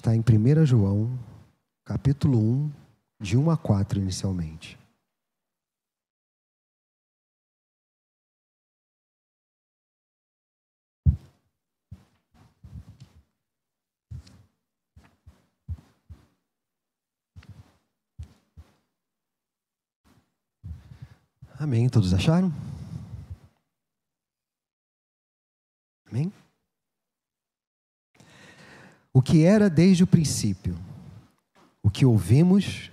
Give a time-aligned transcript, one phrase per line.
[0.00, 1.10] está em 1 João,
[1.84, 2.72] capítulo 1,
[3.20, 4.78] de 1 a 4 inicialmente.
[21.58, 21.90] Amém.
[21.90, 22.50] Todos acharam?
[26.10, 26.32] Amém?
[29.12, 30.76] O que era desde o princípio,
[31.82, 32.90] o que ouvimos,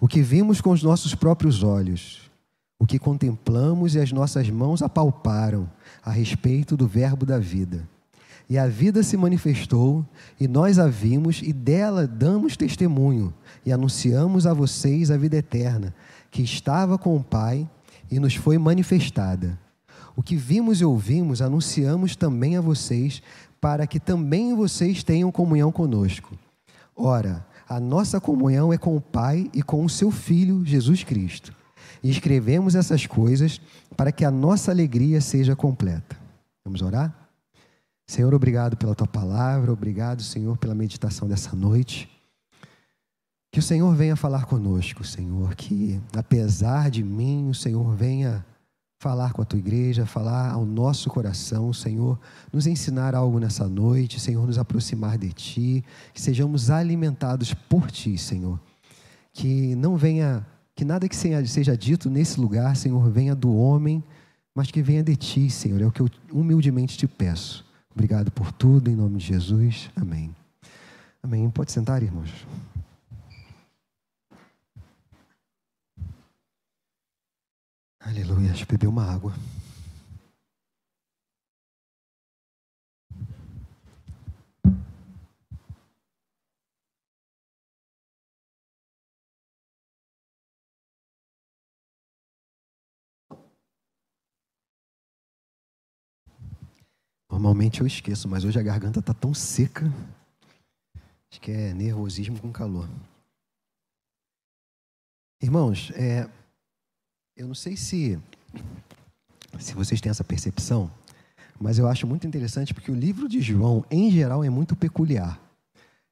[0.00, 2.30] o que vimos com os nossos próprios olhos,
[2.78, 5.68] o que contemplamos e as nossas mãos apalparam
[6.04, 7.88] a respeito do Verbo da vida.
[8.48, 10.06] E a vida se manifestou,
[10.40, 13.34] e nós a vimos, e dela damos testemunho,
[13.66, 15.94] e anunciamos a vocês a vida eterna,
[16.30, 17.68] que estava com o Pai
[18.10, 19.58] e nos foi manifestada.
[20.16, 23.22] O que vimos e ouvimos, anunciamos também a vocês,
[23.60, 26.36] para que também vocês tenham comunhão conosco.
[26.94, 31.54] Ora, a nossa comunhão é com o Pai e com o seu Filho, Jesus Cristo.
[32.02, 33.60] E escrevemos essas coisas
[33.96, 36.16] para que a nossa alegria seja completa.
[36.64, 37.14] Vamos orar?
[38.06, 42.08] Senhor, obrigado pela tua palavra, obrigado, Senhor, pela meditação dessa noite.
[43.50, 45.54] Que o Senhor venha falar conosco, Senhor.
[45.54, 48.44] Que, apesar de mim, o Senhor venha
[48.98, 52.18] falar com a tua igreja, falar ao nosso coração, Senhor,
[52.52, 58.18] nos ensinar algo nessa noite, Senhor, nos aproximar de Ti, que sejamos alimentados por Ti,
[58.18, 58.60] Senhor.
[59.32, 64.02] Que não venha, que nada que seja dito nesse lugar, Senhor, venha do homem,
[64.52, 65.80] mas que venha de Ti, Senhor.
[65.80, 67.64] É o que eu humildemente te peço.
[67.94, 69.90] Obrigado por tudo, em nome de Jesus.
[69.94, 70.34] Amém.
[71.22, 71.48] Amém.
[71.50, 72.30] Pode sentar, irmãos.
[78.00, 78.48] Aleluia.
[78.48, 79.34] Deixa eu beber uma água.
[97.30, 99.86] Normalmente eu esqueço, mas hoje a garganta está tão seca.
[101.30, 102.88] Acho que é nervosismo com calor.
[105.40, 106.28] Irmãos, é,
[107.38, 108.18] eu não sei se,
[109.60, 110.90] se vocês têm essa percepção,
[111.60, 115.40] mas eu acho muito interessante porque o livro de João, em geral, é muito peculiar.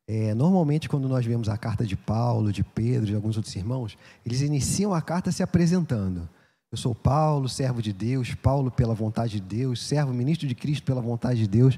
[0.07, 3.99] É, normalmente, quando nós vemos a carta de Paulo, de Pedro, de alguns outros irmãos,
[4.25, 6.29] eles iniciam a carta se apresentando.
[6.71, 10.85] Eu sou Paulo, servo de Deus, Paulo pela vontade de Deus, servo, ministro de Cristo
[10.85, 11.77] pela vontade de Deus.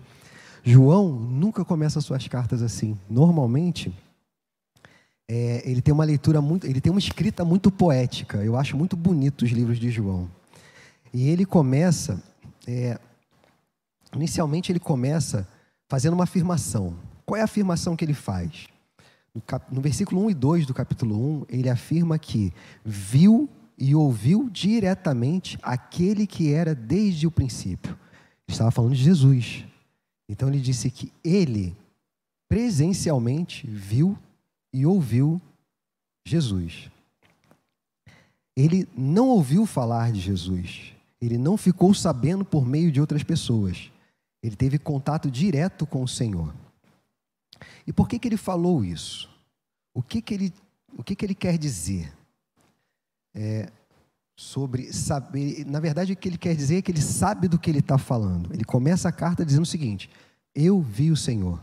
[0.63, 2.99] João nunca começa suas cartas assim.
[3.09, 3.95] Normalmente,
[5.29, 8.39] é, ele tem uma leitura muito, ele tem uma escrita muito poética.
[8.39, 10.31] Eu acho muito bonito os livros de João.
[11.13, 12.23] E ele começa,
[12.67, 12.99] é,
[14.15, 15.47] inicialmente ele começa
[15.89, 16.97] fazendo uma afirmação.
[17.27, 18.69] Qual é a afirmação que ele faz?
[19.35, 22.53] No, cap, no versículo 1 e 2 do capítulo 1, ele afirma que
[22.83, 27.97] viu e ouviu diretamente aquele que era desde o princípio.
[28.49, 29.65] Estava falando de Jesus.
[30.27, 31.77] Então ele disse que ele
[32.49, 34.19] presencialmente viu
[34.73, 35.41] e ouviu
[36.27, 36.91] Jesus.
[38.57, 40.93] Ele não ouviu falar de Jesus.
[41.21, 43.91] Ele não ficou sabendo por meio de outras pessoas.
[44.43, 46.55] Ele teve contato direto com o Senhor.
[47.87, 49.29] E por que, que ele falou isso?
[49.95, 50.53] O que, que, ele,
[50.97, 52.13] o que, que ele quer dizer?
[53.35, 53.71] É,
[54.37, 55.65] sobre saber.
[55.67, 57.99] Na verdade, o que ele quer dizer é que ele sabe do que ele está
[57.99, 58.53] falando.
[58.53, 60.09] Ele começa a carta dizendo o seguinte:
[60.55, 61.61] Eu vi o Senhor.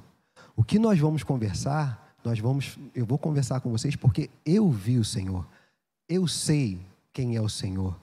[0.55, 4.97] O que nós vamos conversar nós vamos, eu vou conversar com vocês porque eu vi
[4.97, 5.47] o Senhor.
[6.09, 6.79] Eu sei
[7.13, 7.95] quem é o Senhor.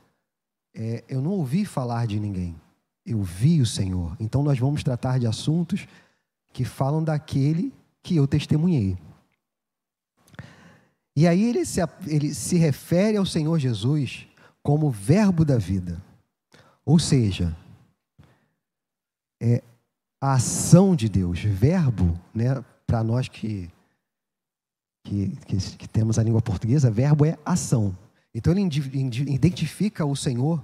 [0.75, 2.55] É, eu não ouvi falar de ninguém.
[3.05, 4.17] Eu vi o Senhor.
[4.21, 5.87] Então nós vamos tratar de assuntos
[6.53, 8.97] que falam daquele que eu testemunhei.
[11.17, 14.27] E aí ele se, ele se refere ao Senhor Jesus
[14.63, 16.03] como verbo da vida.
[16.85, 17.57] Ou seja,
[19.41, 19.63] é
[20.21, 21.41] a ação de Deus.
[21.41, 23.69] Verbo, né, para nós que
[25.05, 27.97] que, que, que temos a língua portuguesa, verbo é ação.
[28.35, 28.63] Então ele
[29.29, 30.63] identifica o Senhor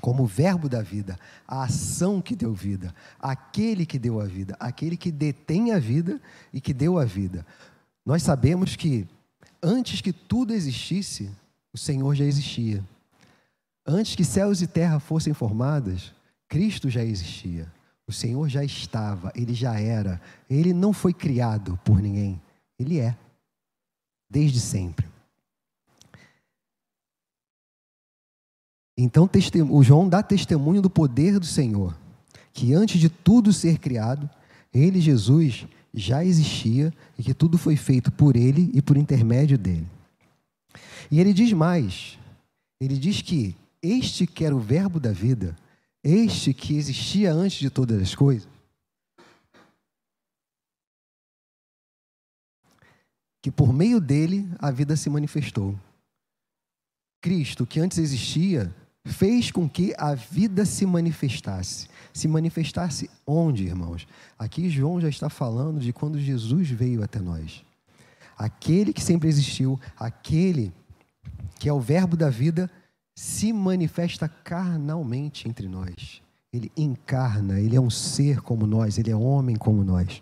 [0.00, 4.56] como o verbo da vida, a ação que deu vida, aquele que deu a vida,
[4.58, 6.20] aquele que detém a vida
[6.52, 7.46] e que deu a vida.
[8.04, 9.06] Nós sabemos que
[9.62, 11.30] antes que tudo existisse,
[11.72, 12.82] o Senhor já existia.
[13.86, 16.12] Antes que céus e terra fossem formadas,
[16.48, 17.70] Cristo já existia.
[18.06, 20.20] O Senhor já estava, ele já era.
[20.50, 22.40] Ele não foi criado por ninguém.
[22.82, 23.16] Ele é,
[24.28, 25.06] desde sempre.
[28.96, 29.28] Então,
[29.70, 31.96] o João dá testemunho do poder do Senhor,
[32.52, 34.28] que antes de tudo ser criado,
[34.72, 39.86] ele, Jesus, já existia e que tudo foi feito por ele e por intermédio dele.
[41.10, 42.18] E ele diz mais:
[42.80, 45.56] ele diz que este que era o Verbo da vida,
[46.02, 48.48] este que existia antes de todas as coisas,
[53.42, 55.78] que por meio dele a vida se manifestou.
[57.20, 58.72] Cristo, que antes existia,
[59.04, 61.88] fez com que a vida se manifestasse.
[62.12, 64.06] Se manifestasse onde, irmãos?
[64.38, 67.64] Aqui João já está falando de quando Jesus veio até nós.
[68.38, 70.72] Aquele que sempre existiu, aquele
[71.58, 72.70] que é o Verbo da vida,
[73.14, 76.22] se manifesta carnalmente entre nós.
[76.52, 80.20] Ele encarna, ele é um ser como nós, ele é homem como nós.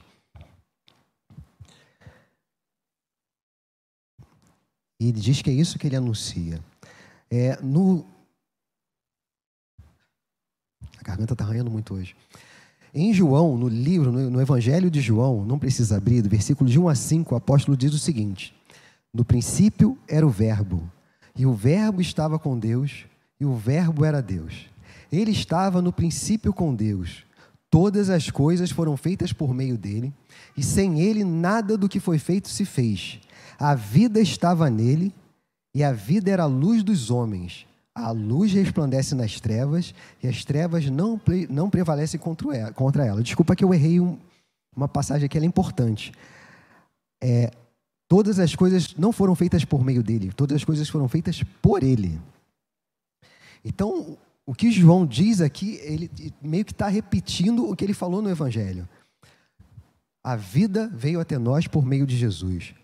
[5.00, 6.60] E ele diz que é isso que ele anuncia.
[7.30, 8.04] É, no...
[10.98, 12.14] A garganta está arranhando muito hoje.
[12.92, 16.88] Em João, no livro, no, Evangelho de João, não precisa abrir, do versículo de 1
[16.88, 18.54] a 5, o apóstolo diz o seguinte:
[19.14, 20.82] No princípio era o Verbo,
[21.36, 23.06] e o Verbo estava com Deus,
[23.40, 24.66] e o Verbo era Deus.
[25.10, 27.24] Ele estava no princípio com Deus.
[27.70, 30.12] Todas as coisas foram feitas por meio dele,
[30.56, 33.20] e sem ele nada do que foi feito se fez.
[33.60, 35.12] A vida estava nele,
[35.74, 37.66] e a vida era a luz dos homens.
[37.94, 41.20] A luz resplandece nas trevas, e as trevas não,
[41.50, 43.22] não prevalecem contra ela.
[43.22, 44.18] Desculpa que eu errei um,
[44.74, 46.10] uma passagem ela é importante.
[47.22, 47.50] É,
[48.08, 51.82] todas as coisas não foram feitas por meio dele, todas as coisas foram feitas por
[51.82, 52.18] ele.
[53.62, 54.16] Então,
[54.46, 56.10] o que João diz aqui, ele
[56.40, 58.88] meio que está repetindo o que ele falou no Evangelho.
[60.24, 62.74] A vida veio até nós por meio de Jesus.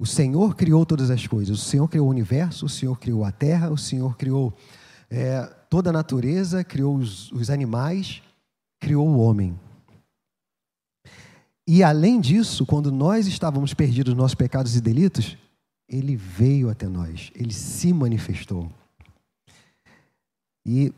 [0.00, 1.58] O Senhor criou todas as coisas.
[1.58, 4.50] O Senhor criou o universo, o Senhor criou a terra, o Senhor criou
[5.10, 8.22] é, toda a natureza, criou os, os animais,
[8.80, 9.60] criou o homem.
[11.68, 15.36] E além disso, quando nós estávamos perdidos nos nossos pecados e delitos,
[15.86, 18.72] ele veio até nós, ele se manifestou.
[20.64, 20.94] E,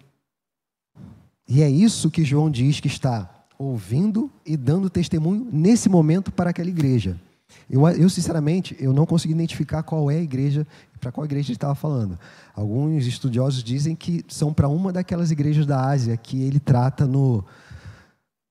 [1.49, 3.29] e é isso que João diz que está
[3.59, 7.21] ouvindo e dando testemunho nesse momento para aquela igreja.
[7.69, 10.67] Eu, eu, sinceramente, eu não consegui identificar qual é a igreja,
[11.01, 12.19] para qual igreja ele estava falando.
[12.55, 17.45] Alguns estudiosos dizem que são para uma daquelas igrejas da Ásia que ele trata no,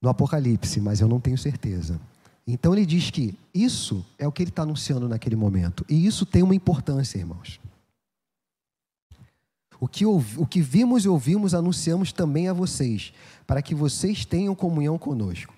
[0.01, 1.99] no Apocalipse, mas eu não tenho certeza.
[2.47, 5.85] Então ele diz que isso é o que ele está anunciando naquele momento.
[5.87, 7.59] E isso tem uma importância, irmãos.
[9.79, 13.13] O que, o que vimos e ouvimos, anunciamos também a vocês,
[13.47, 15.53] para que vocês tenham comunhão conosco.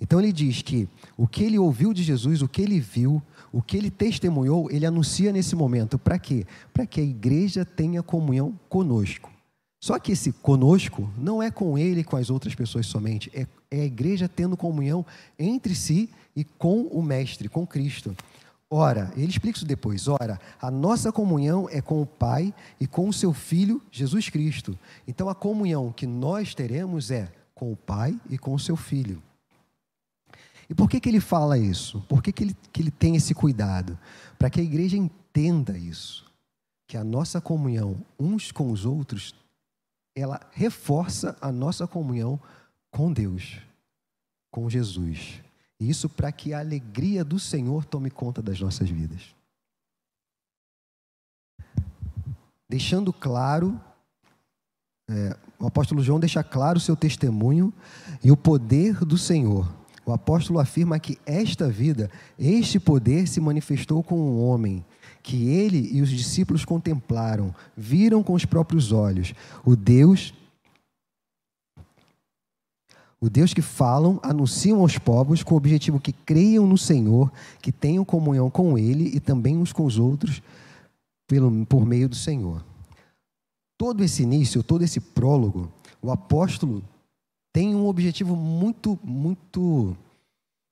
[0.00, 3.22] Então ele diz que o que ele ouviu de Jesus, o que ele viu,
[3.52, 5.98] o que ele testemunhou, ele anuncia nesse momento.
[5.98, 6.46] Para quê?
[6.72, 9.30] Para que a igreja tenha comunhão conosco.
[9.80, 13.46] Só que esse conosco não é com ele e com as outras pessoas somente, é,
[13.70, 15.04] é a igreja tendo comunhão
[15.38, 18.16] entre si e com o Mestre, com Cristo.
[18.68, 20.08] Ora, ele explica isso depois.
[20.08, 24.76] Ora, a nossa comunhão é com o Pai e com o seu Filho, Jesus Cristo.
[25.06, 29.22] Então, a comunhão que nós teremos é com o Pai e com o seu Filho.
[30.68, 32.00] E por que, que ele fala isso?
[32.08, 33.98] Por que, que, ele, que ele tem esse cuidado?
[34.38, 36.26] Para que a igreja entenda isso.
[36.86, 39.34] Que a nossa comunhão uns com os outros,
[40.14, 42.40] ela reforça a nossa comunhão
[42.90, 43.58] com Deus,
[44.50, 45.40] com Jesus.
[45.78, 49.34] E isso para que a alegria do Senhor tome conta das nossas vidas.
[52.68, 53.80] Deixando claro,
[55.08, 57.72] é, o apóstolo João deixa claro o seu testemunho
[58.24, 59.72] e o poder do Senhor
[60.06, 62.08] o apóstolo afirma que esta vida,
[62.38, 64.84] este poder se manifestou com um homem
[65.20, 69.34] que ele e os discípulos contemplaram, viram com os próprios olhos.
[69.64, 70.32] O Deus
[73.18, 77.72] o Deus que falam, anunciam aos povos com o objetivo que creiam no Senhor, que
[77.72, 80.42] tenham comunhão com Ele e também uns com os outros
[81.26, 82.62] pelo, por meio do Senhor.
[83.76, 86.84] Todo esse início, todo esse prólogo, o apóstolo
[87.56, 89.96] tem um objetivo muito, muito,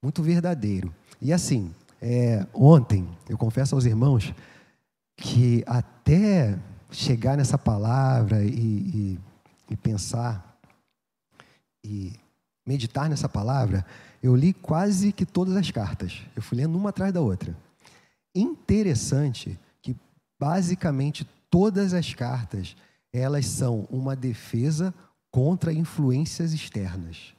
[0.02, 0.94] muito verdadeiro.
[1.18, 4.34] E assim, é, ontem, eu confesso aos irmãos
[5.16, 6.58] que até
[6.90, 9.20] chegar nessa palavra e, e,
[9.70, 10.58] e pensar
[11.82, 12.12] e
[12.66, 13.86] meditar nessa palavra,
[14.22, 16.20] eu li quase que todas as cartas.
[16.36, 17.56] Eu fui lendo uma atrás da outra.
[18.34, 19.96] Interessante que
[20.38, 22.76] basicamente todas as cartas
[23.10, 24.92] elas são uma defesa
[25.34, 27.34] contra influências externas.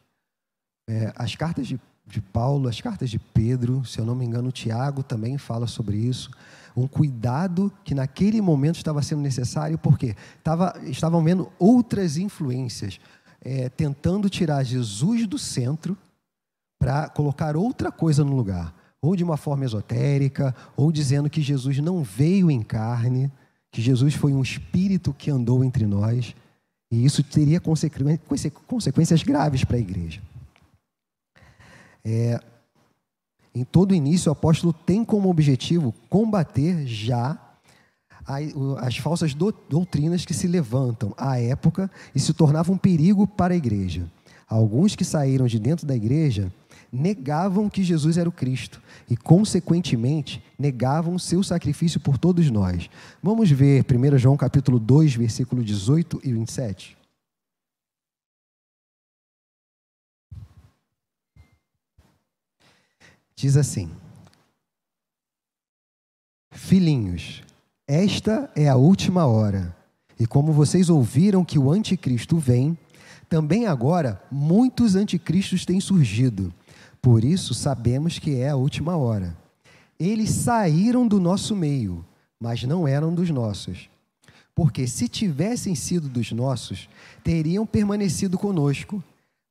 [0.86, 4.52] É, as cartas de, de Paulo, as cartas de Pedro, se eu não me engano,
[4.52, 6.30] Tiago também fala sobre isso.
[6.76, 13.00] Um cuidado que naquele momento estava sendo necessário, porque estava, estavam vendo outras influências,
[13.40, 15.98] é, tentando tirar Jesus do centro
[16.78, 21.80] para colocar outra coisa no lugar, ou de uma forma esotérica, ou dizendo que Jesus
[21.80, 23.32] não veio em carne,
[23.72, 26.36] que Jesus foi um espírito que andou entre nós,
[26.96, 30.22] e isso teria consequências graves para a igreja.
[32.04, 32.40] É,
[33.54, 37.38] em todo início, o apóstolo tem como objetivo combater já
[38.78, 39.36] as falsas
[39.70, 44.10] doutrinas que se levantam à época e se tornavam um perigo para a igreja.
[44.48, 46.52] Alguns que saíram de dentro da igreja
[46.96, 52.90] negavam que Jesus era o Cristo e, consequentemente, negavam o seu sacrifício por todos nós.
[53.22, 56.98] Vamos ver 1 João capítulo 2, versículo 18 e 27.
[63.36, 63.92] Diz assim:
[66.52, 67.44] Filhinhos,
[67.86, 69.76] esta é a última hora.
[70.18, 72.78] E como vocês ouviram que o anticristo vem,
[73.30, 76.54] também agora muitos anticristos têm surgido.
[77.06, 79.38] Por isso sabemos que é a última hora.
[80.00, 82.04] Eles saíram do nosso meio,
[82.40, 83.88] mas não eram dos nossos.
[84.56, 86.90] Porque se tivessem sido dos nossos,
[87.24, 89.04] teriam permanecido conosco.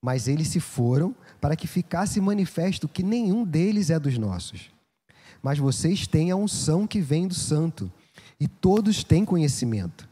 [0.02, 4.68] Mas eles se foram para que ficasse manifesto que nenhum deles é dos nossos.
[5.40, 7.88] Mas vocês têm a unção que vem do Santo
[8.40, 10.08] e todos têm conhecimento.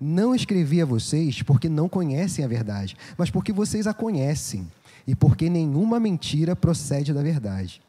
[0.00, 4.66] Não escrevi a vocês porque não conhecem a verdade, mas porque vocês a conhecem
[5.06, 7.80] e porque nenhuma mentira procede da verdade.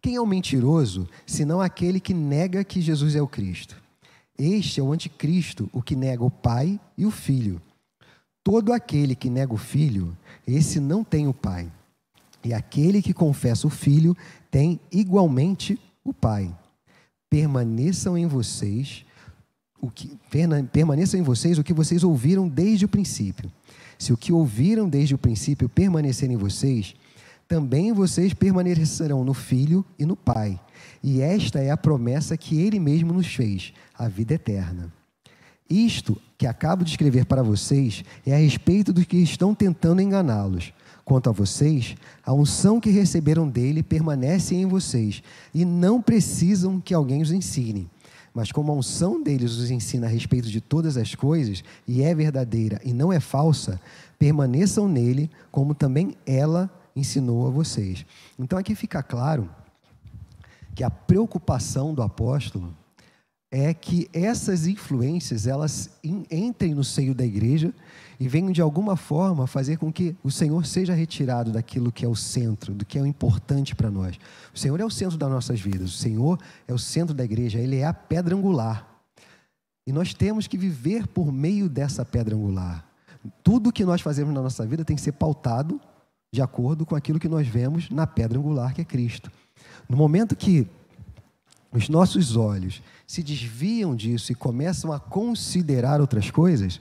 [0.00, 3.82] Quem é o mentiroso, senão aquele que nega que Jesus é o Cristo?
[4.38, 7.60] Este é o anticristo, o que nega o Pai e o Filho.
[8.42, 10.16] Todo aquele que nega o Filho,
[10.46, 11.70] esse não tem o Pai.
[12.44, 14.14] E aquele que confessa o Filho
[14.50, 16.54] tem igualmente o Pai.
[17.30, 19.06] Permaneçam em vocês
[19.80, 20.18] o que
[20.72, 23.50] permaneça em vocês o que vocês ouviram desde o princípio.
[24.04, 26.94] Se o que ouviram desde o princípio permanecer em vocês,
[27.48, 30.60] também vocês permanecerão no Filho e no Pai.
[31.02, 34.92] E esta é a promessa que ele mesmo nos fez, a vida eterna.
[35.70, 40.74] Isto que acabo de escrever para vocês é a respeito dos que estão tentando enganá-los.
[41.02, 45.22] Quanto a vocês, a unção que receberam dele permanece em vocês
[45.54, 47.88] e não precisam que alguém os ensine
[48.34, 52.12] mas como a unção deles os ensina a respeito de todas as coisas, e é
[52.12, 53.80] verdadeira e não é falsa,
[54.18, 58.04] permaneçam nele, como também ela ensinou a vocês.
[58.36, 59.48] Então aqui fica claro
[60.74, 62.76] que a preocupação do apóstolo
[63.50, 67.72] é que essas influências elas entrem no seio da igreja
[68.18, 72.08] e venham de alguma forma fazer com que o Senhor seja retirado daquilo que é
[72.08, 74.18] o centro, do que é o importante para nós.
[74.54, 77.58] O Senhor é o centro das nossas vidas, o Senhor é o centro da igreja,
[77.58, 78.88] ele é a pedra angular.
[79.86, 82.88] E nós temos que viver por meio dessa pedra angular.
[83.42, 85.80] Tudo que nós fazemos na nossa vida tem que ser pautado
[86.32, 89.30] de acordo com aquilo que nós vemos na pedra angular que é Cristo.
[89.88, 90.66] No momento que
[91.70, 96.80] os nossos olhos se desviam disso e começam a considerar outras coisas,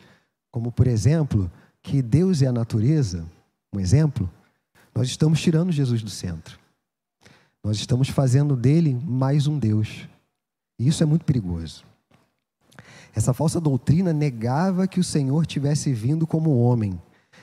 [0.54, 3.26] como por exemplo, que Deus é a natureza,
[3.74, 4.30] um exemplo,
[4.94, 6.60] nós estamos tirando Jesus do centro.
[7.64, 10.08] Nós estamos fazendo dele mais um Deus.
[10.78, 11.84] E isso é muito perigoso.
[13.16, 17.02] Essa falsa doutrina negava que o Senhor tivesse vindo como homem.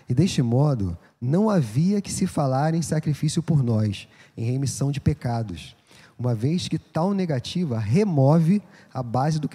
[0.09, 5.00] E deste modo, não havia que se falar em sacrifício por nós, em remissão de
[5.00, 5.75] pecados
[6.21, 8.61] uma vez que tal negativa remove
[8.93, 9.49] a base do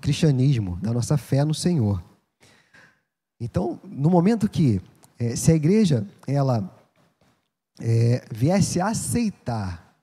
[0.00, 2.00] cristianismo, da nossa fé no Senhor.
[3.40, 4.80] Então, no momento que,
[5.18, 6.70] é, se a igreja ela
[7.80, 9.96] é, viesse a aceitar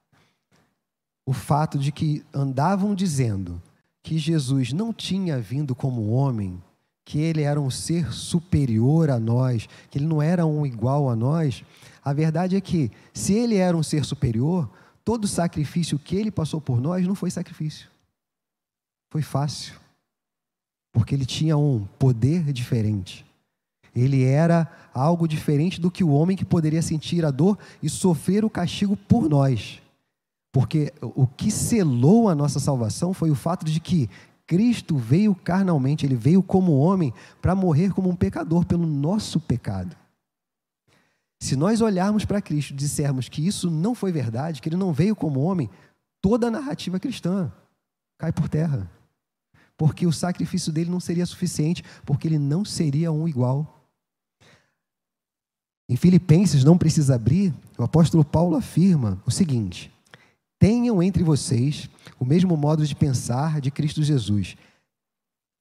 [1.24, 3.62] o fato de que andavam dizendo
[4.02, 6.60] que Jesus não tinha vindo como homem,
[7.04, 11.16] que ele era um ser superior a nós, que ele não era um igual a
[11.16, 11.64] nós,
[12.04, 14.68] a verdade é que, se ele era um ser superior,
[15.04, 17.88] todo sacrifício que ele passou por nós não foi sacrifício.
[19.10, 19.81] Foi fácil.
[20.92, 23.24] Porque ele tinha um poder diferente.
[23.94, 28.44] Ele era algo diferente do que o homem que poderia sentir a dor e sofrer
[28.44, 29.80] o castigo por nós.
[30.52, 34.08] Porque o que selou a nossa salvação foi o fato de que
[34.46, 39.96] Cristo veio carnalmente, ele veio como homem para morrer como um pecador pelo nosso pecado.
[41.40, 44.92] Se nós olharmos para Cristo e dissermos que isso não foi verdade, que ele não
[44.92, 45.70] veio como homem,
[46.20, 47.50] toda a narrativa cristã
[48.18, 48.88] cai por terra.
[49.82, 53.84] Porque o sacrifício dele não seria suficiente, porque ele não seria um igual.
[55.88, 59.92] Em Filipenses, não precisa abrir, o apóstolo Paulo afirma o seguinte:
[60.56, 64.56] tenham entre vocês o mesmo modo de pensar de Cristo Jesus.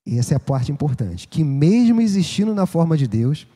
[0.06, 3.48] E essa é a parte importante: que, mesmo existindo na forma de Deus,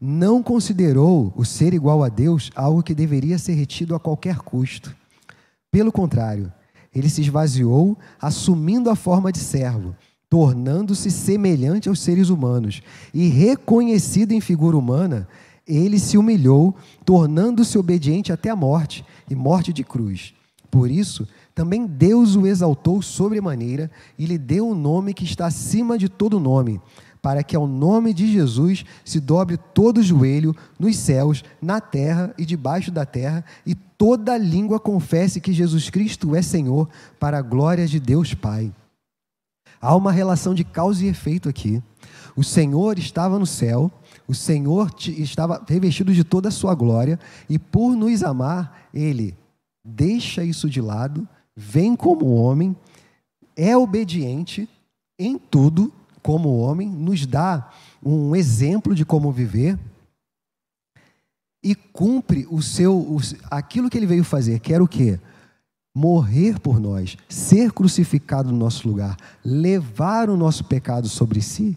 [0.00, 4.96] não considerou o ser igual a Deus algo que deveria ser retido a qualquer custo.
[5.70, 6.50] Pelo contrário,
[6.94, 9.94] ele se esvaziou, assumindo a forma de servo,
[10.28, 12.82] tornando-se semelhante aos seres humanos,
[13.14, 15.28] e reconhecido em figura humana,
[15.66, 20.34] ele se humilhou, tornando-se obediente até a morte e morte de cruz.
[20.70, 25.96] Por isso, também Deus o exaltou sobremaneira e lhe deu um nome que está acima
[25.96, 26.80] de todo nome,
[27.22, 32.44] para que ao nome de Jesus se dobre todo joelho nos céus, na terra e
[32.44, 37.86] debaixo da terra, e toda língua confesse que Jesus Cristo é Senhor, para a glória
[37.86, 38.72] de Deus Pai.
[39.80, 41.82] Há uma relação de causa e efeito aqui.
[42.36, 43.90] O Senhor estava no céu,
[44.28, 47.18] o Senhor estava revestido de toda a sua glória,
[47.48, 49.36] e por nos amar, ele
[49.84, 52.76] deixa isso de lado vem como homem,
[53.56, 54.68] é obediente
[55.18, 55.90] em tudo
[56.22, 57.72] como homem, nos dá
[58.04, 59.78] um exemplo de como viver
[61.62, 63.18] e cumpre o seu o,
[63.50, 65.18] aquilo que ele veio fazer, que era o quê?
[65.98, 71.74] Morrer por nós, ser crucificado no nosso lugar, levar o nosso pecado sobre si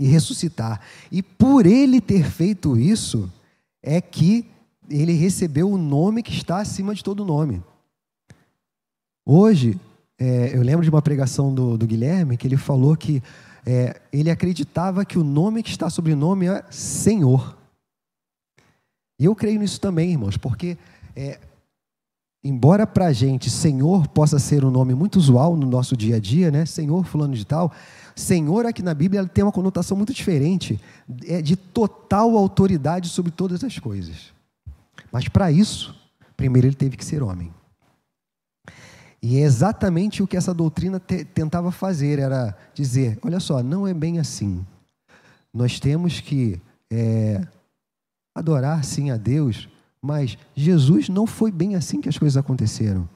[0.00, 0.80] e ressuscitar.
[1.12, 3.30] E por ele ter feito isso,
[3.82, 4.46] é que
[4.88, 7.62] ele recebeu o nome que está acima de todo nome.
[9.26, 9.78] Hoje,
[10.18, 13.22] é, eu lembro de uma pregação do, do Guilherme que ele falou que
[13.66, 17.58] é, ele acreditava que o nome que está sobre o nome é Senhor.
[19.18, 20.78] E eu creio nisso também, irmãos, porque
[21.14, 21.40] é,
[22.46, 26.20] embora para a gente Senhor possa ser um nome muito usual no nosso dia a
[26.20, 26.64] dia, né?
[26.64, 27.72] Senhor fulano de tal,
[28.14, 30.80] Senhor aqui na Bíblia tem uma conotação muito diferente,
[31.26, 34.32] é de total autoridade sobre todas as coisas.
[35.12, 35.94] Mas para isso,
[36.36, 37.52] primeiro ele teve que ser homem.
[39.20, 43.86] E é exatamente o que essa doutrina te, tentava fazer, era dizer: olha só, não
[43.86, 44.64] é bem assim.
[45.52, 46.60] Nós temos que
[46.90, 47.46] é,
[48.34, 49.68] adorar sim a Deus,
[50.06, 53.08] mas Jesus não foi bem assim que as coisas aconteceram.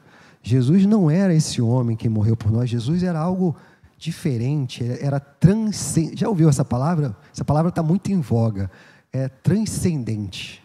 [0.42, 3.54] Jesus não era esse homem que morreu por nós, Jesus era algo
[3.97, 6.21] diferente, era transcendente.
[6.21, 7.17] Já ouviu essa palavra?
[7.32, 8.69] Essa palavra está muito em voga.
[9.12, 10.62] É transcendente,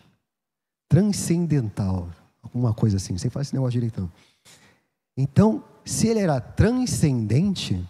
[0.89, 2.10] transcendental,
[2.41, 3.17] alguma coisa assim.
[3.17, 4.10] Sem falar esse negócio direitão.
[5.15, 7.88] Então, se ele era transcendente,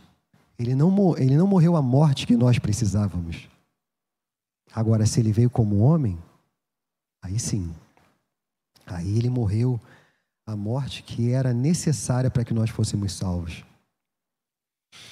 [0.59, 3.47] ele não, ele não morreu a morte que nós precisávamos.
[4.73, 6.17] Agora, se ele veio como homem,
[7.21, 7.73] aí sim.
[8.85, 9.79] Aí ele morreu
[10.45, 13.63] a morte que era necessária para que nós fôssemos salvos.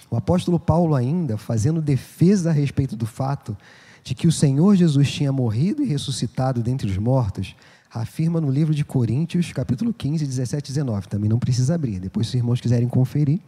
[0.09, 3.57] O apóstolo Paulo, ainda, fazendo defesa a respeito do fato
[4.03, 7.55] de que o Senhor Jesus tinha morrido e ressuscitado dentre os mortos,
[7.89, 11.07] afirma no livro de Coríntios, capítulo 15, 17 e 19.
[11.07, 11.99] Também não precisa abrir.
[11.99, 13.39] Depois, se os irmãos quiserem conferir,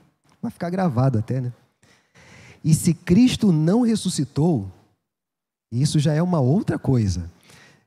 [0.42, 1.54] vai ficar gravado até, né?
[2.64, 4.72] E se Cristo não ressuscitou,
[5.72, 7.30] isso já é uma outra coisa.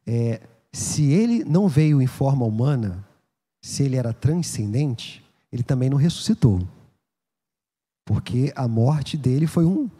[0.07, 0.41] É,
[0.73, 3.07] se ele não veio em forma humana,
[3.63, 6.67] se ele era transcendente, ele também não ressuscitou.
[8.05, 9.91] Porque a morte dele foi um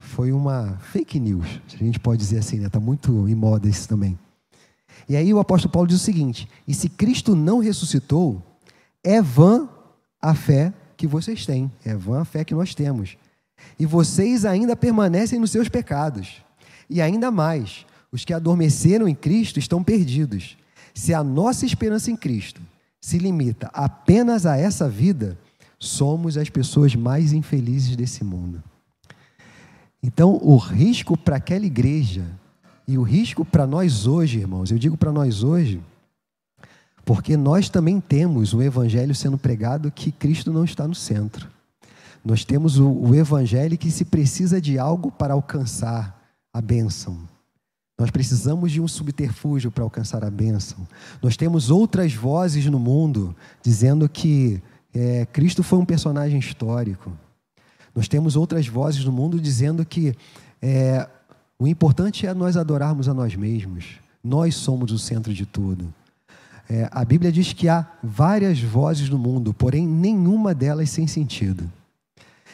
[0.00, 2.68] foi uma fake news, a gente pode dizer assim, né?
[2.68, 4.18] Tá muito em moda isso também.
[5.08, 8.42] E aí o apóstolo Paulo diz o seguinte: e se Cristo não ressuscitou,
[9.02, 9.68] é vã
[10.20, 13.16] a fé que vocês têm, é vã a fé que nós temos.
[13.78, 16.42] E vocês ainda permanecem nos seus pecados.
[16.90, 20.58] E ainda mais, os que adormeceram em Cristo estão perdidos.
[20.94, 22.60] Se a nossa esperança em Cristo
[23.00, 25.38] se limita apenas a essa vida,
[25.78, 28.62] somos as pessoas mais infelizes desse mundo.
[30.02, 32.24] Então, o risco para aquela igreja
[32.86, 35.80] e o risco para nós hoje, irmãos, eu digo para nós hoje,
[37.04, 41.48] porque nós também temos o evangelho sendo pregado que Cristo não está no centro.
[42.24, 46.20] Nós temos o, o evangelho que se precisa de algo para alcançar
[46.52, 47.31] a bênção.
[48.02, 50.76] Nós precisamos de um subterfúgio para alcançar a bênção.
[51.22, 54.60] Nós temos outras vozes no mundo dizendo que
[54.92, 57.12] é, Cristo foi um personagem histórico.
[57.94, 60.16] Nós temos outras vozes no mundo dizendo que
[60.60, 61.08] é,
[61.56, 64.00] o importante é nós adorarmos a nós mesmos.
[64.24, 65.94] Nós somos o centro de tudo.
[66.68, 71.70] É, a Bíblia diz que há várias vozes no mundo, porém nenhuma delas sem sentido.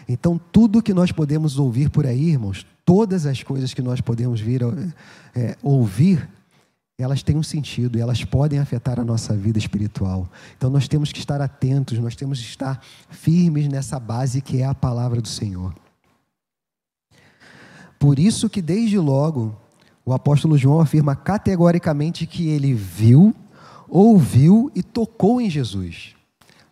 [0.07, 4.41] Então, tudo que nós podemos ouvir por aí, irmãos, todas as coisas que nós podemos
[4.41, 4.63] vir
[5.37, 6.27] é, ouvir,
[6.99, 10.27] elas têm um sentido elas podem afetar a nossa vida espiritual.
[10.57, 14.65] Então, nós temos que estar atentos, nós temos que estar firmes nessa base que é
[14.65, 15.75] a palavra do Senhor.
[17.99, 19.55] Por isso que desde logo
[20.03, 23.37] o apóstolo João afirma categoricamente que ele viu,
[23.87, 26.17] ouviu e tocou em Jesus.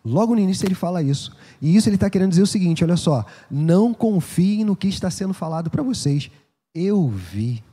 [0.07, 1.35] Logo no início ele fala isso.
[1.61, 5.09] E isso ele está querendo dizer o seguinte: olha só, não confiem no que está
[5.11, 6.31] sendo falado para vocês.
[6.73, 7.63] Eu vi.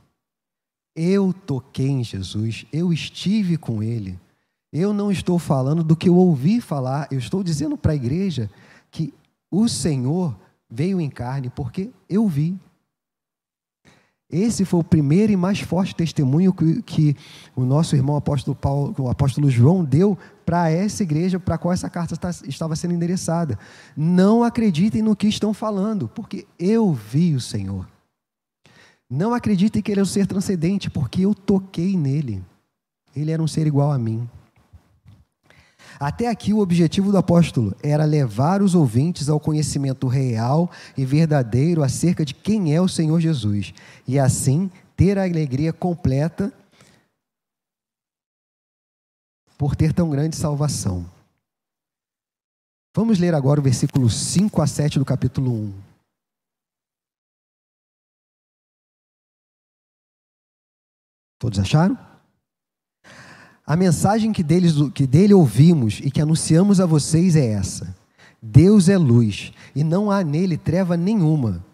[0.95, 4.17] Eu toquei em Jesus, eu estive com ele.
[4.71, 8.49] Eu não estou falando do que eu ouvi falar, eu estou dizendo para a igreja
[8.91, 9.13] que
[9.51, 10.35] o Senhor
[10.69, 12.57] veio em carne porque eu vi.
[14.29, 17.15] Esse foi o primeiro e mais forte testemunho que, que
[17.55, 21.89] o nosso irmão apóstolo, Paulo, o apóstolo João deu para essa igreja para qual essa
[21.89, 22.15] carta
[22.47, 23.57] estava sendo endereçada.
[23.97, 27.87] Não acreditem no que estão falando, porque eu vi o Senhor.
[29.09, 32.43] Não acreditem que ele é um ser transcendente, porque eu toquei nele.
[33.15, 34.29] Ele era um ser igual a mim.
[35.99, 41.81] Até aqui, o objetivo do apóstolo era levar os ouvintes ao conhecimento real e verdadeiro
[41.81, 43.73] acerca de quem é o Senhor Jesus,
[44.07, 46.51] e assim ter a alegria completa
[49.57, 51.05] por ter tão grande salvação.
[52.95, 55.73] Vamos ler agora o versículo 5 a 7 do capítulo 1.
[61.37, 61.97] Todos acharam?
[63.65, 67.95] A mensagem que, deles, que dele ouvimos e que anunciamos a vocês é essa:
[68.41, 71.65] Deus é luz e não há nele treva nenhuma.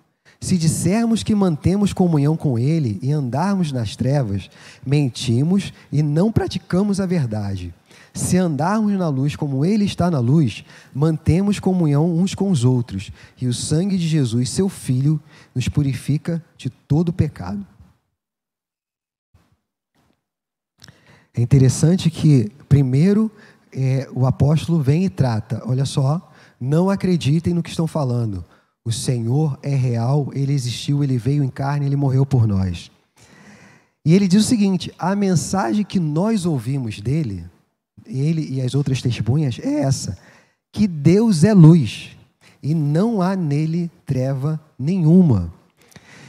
[0.42, 4.50] Se dissermos que mantemos comunhão com Ele e andarmos nas trevas,
[4.84, 7.72] mentimos e não praticamos a verdade.
[8.12, 13.12] Se andarmos na luz como Ele está na luz, mantemos comunhão uns com os outros,
[13.40, 15.22] e o sangue de Jesus, seu Filho,
[15.54, 17.66] nos purifica de todo pecado.
[21.34, 23.32] É interessante que, primeiro,
[23.72, 28.44] é, o apóstolo vem e trata: olha só, não acreditem no que estão falando.
[28.84, 32.92] O Senhor é real, ele existiu, ele veio em carne, ele morreu por nós.
[34.04, 37.46] E ele diz o seguinte: a mensagem que nós ouvimos dele,
[38.06, 40.18] ele e as outras testemunhas, é essa:
[40.72, 42.18] que Deus é luz
[42.64, 45.54] e não há nele treva nenhuma.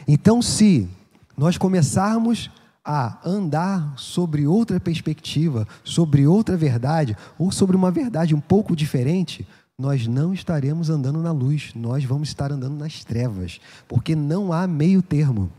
[0.06, 0.88] Então, se
[1.36, 2.50] nós começarmos
[2.84, 9.46] a andar sobre outra perspectiva, sobre outra verdade, ou sobre uma verdade um pouco diferente,
[9.78, 14.66] nós não estaremos andando na luz, nós vamos estar andando nas trevas, porque não há
[14.66, 15.50] meio termo.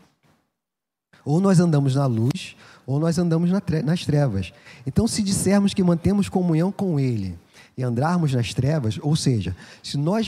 [1.26, 4.54] Ou nós andamos na luz, ou nós andamos nas trevas.
[4.86, 7.38] Então, se dissermos que mantemos comunhão com Ele
[7.78, 10.28] e andarmos nas trevas, ou seja, se nós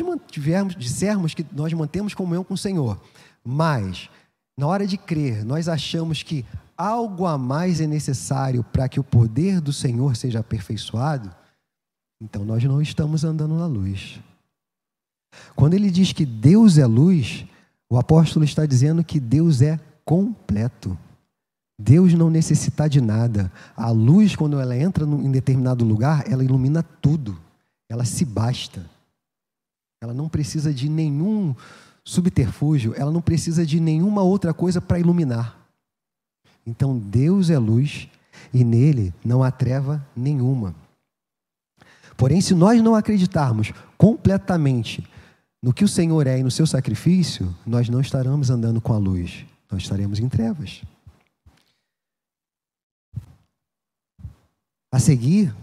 [0.77, 2.99] dissermos que nós mantemos comunhão com o Senhor,
[3.43, 4.09] mas
[4.57, 6.45] na hora de crer, nós achamos que
[6.77, 11.29] algo a mais é necessário para que o poder do Senhor seja aperfeiçoado,
[12.25, 14.19] então nós não estamos andando na luz.
[15.55, 17.45] Quando ele diz que Deus é luz,
[17.87, 20.97] o apóstolo está dizendo que Deus é completo.
[21.77, 23.51] Deus não necessita de nada.
[23.75, 27.37] A luz, quando ela entra em determinado lugar, ela ilumina tudo.
[27.87, 28.89] Ela se basta.
[30.01, 31.55] Ela não precisa de nenhum
[32.03, 35.57] subterfúgio, ela não precisa de nenhuma outra coisa para iluminar.
[36.65, 38.07] Então Deus é luz
[38.53, 40.73] e nele não há treva nenhuma.
[42.17, 45.05] Porém, se nós não acreditarmos completamente
[45.61, 48.97] no que o Senhor é e no seu sacrifício, nós não estaremos andando com a
[48.97, 50.81] luz, nós estaremos em trevas.
[54.91, 55.53] A seguir,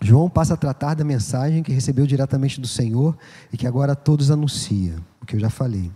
[0.00, 3.18] João passa a tratar da mensagem que recebeu diretamente do Senhor
[3.52, 5.90] e que agora todos anuncia, o que eu já falei.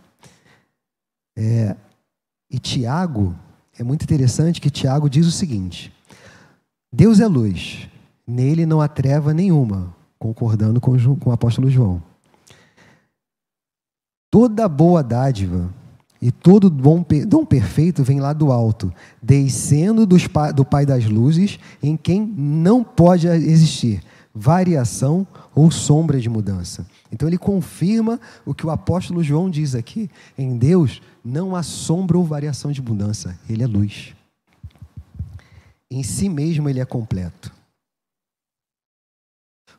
[1.37, 1.77] É,
[2.51, 3.39] e Tiago
[3.79, 5.93] é muito interessante que Tiago diz o seguinte:
[6.93, 7.89] Deus é luz,
[8.27, 12.03] nele não há treva nenhuma, concordando com, com o apóstolo João.
[14.31, 15.73] Toda boa dádiva
[16.21, 21.59] e todo dom, dom perfeito vem lá do alto, descendo dos, do Pai das luzes,
[21.83, 24.03] em quem não pode existir
[24.35, 26.87] variação ou sombra de mudança.
[27.11, 32.17] Então ele confirma o que o apóstolo João diz aqui: em Deus não há sombra
[32.17, 34.15] ou variação de mudança, ele é luz.
[35.91, 37.53] Em si mesmo ele é completo.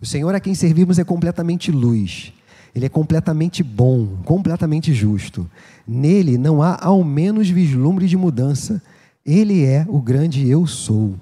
[0.03, 2.33] O Senhor a quem servimos é completamente luz.
[2.75, 5.49] Ele é completamente bom, completamente justo.
[5.87, 8.83] Nele não há ao menos vislumbre de mudança.
[9.25, 11.15] Ele é o grande eu sou.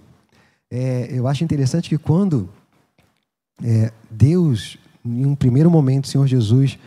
[0.67, 2.49] É, eu acho interessante que quando
[3.63, 6.79] é, Deus, em um primeiro momento, Senhor Jesus,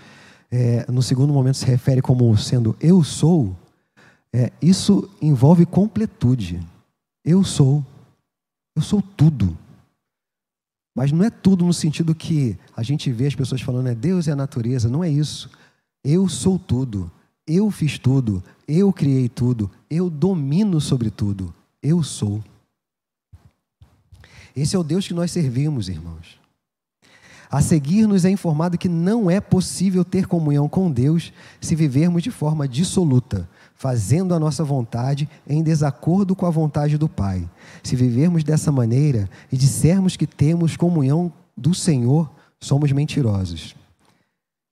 [0.51, 3.55] é, no segundo momento se refere como sendo eu sou,
[4.33, 6.59] é, isso envolve completude.
[7.25, 7.87] Eu sou.
[8.75, 9.57] Eu sou tudo.
[10.95, 14.27] Mas não é tudo no sentido que a gente vê as pessoas falando, é Deus
[14.27, 14.89] e a natureza.
[14.89, 15.51] Não é isso.
[16.05, 17.11] Eu sou tudo.
[17.47, 18.43] Eu fiz tudo.
[18.69, 19.71] Eu criei tudo.
[19.91, 21.53] Eu domino sobre tudo.
[21.83, 22.43] Eu sou.
[24.55, 26.44] Esse é o Deus que nós servimos, irmãos.
[27.55, 32.21] A seguir, nos é informado que não é possível ter comunhão com Deus se vivermos
[32.21, 37.49] de forma dissoluta, fazendo a nossa vontade em desacordo com a vontade do Pai.
[37.81, 42.29] Se vivermos dessa maneira e dissermos que temos comunhão do Senhor,
[42.61, 43.77] somos mentirosos.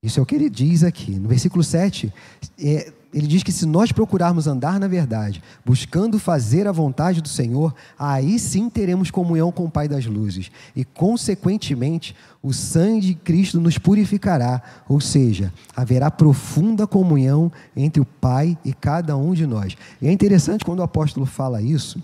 [0.03, 1.13] Isso é o que ele diz aqui.
[1.13, 2.13] No versículo 7,
[2.59, 7.29] é, ele diz que se nós procurarmos andar na verdade, buscando fazer a vontade do
[7.29, 10.51] Senhor, aí sim teremos comunhão com o Pai das luzes.
[10.75, 18.07] E, consequentemente, o sangue de Cristo nos purificará, ou seja, haverá profunda comunhão entre o
[18.07, 19.77] Pai e cada um de nós.
[20.01, 22.03] E é interessante quando o apóstolo fala isso,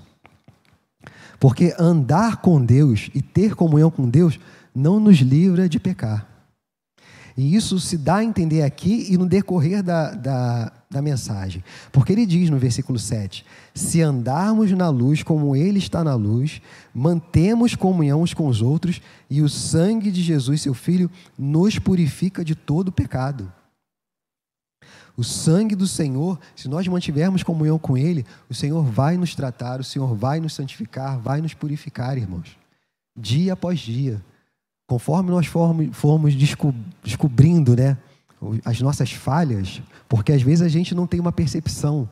[1.40, 4.38] porque andar com Deus e ter comunhão com Deus
[4.75, 6.27] não nos livra de pecar.
[7.37, 11.62] E isso se dá a entender aqui e no decorrer da, da, da, mensagem.
[11.92, 16.61] Porque ele diz no versículo 7: Se andarmos na luz como ele está na luz,
[16.94, 22.44] mantemos comunhão uns com os outros, e o sangue de Jesus, seu Filho, nos purifica
[22.44, 23.53] de todo pecado.
[25.16, 29.81] O sangue do Senhor, se nós mantivermos comunhão com Ele, o Senhor vai nos tratar,
[29.81, 32.57] o Senhor vai nos santificar, vai nos purificar, irmãos,
[33.16, 34.24] dia após dia.
[34.87, 36.35] Conforme nós formos, formos
[37.03, 37.98] descobrindo né,
[38.64, 42.09] as nossas falhas, porque às vezes a gente não tem uma percepção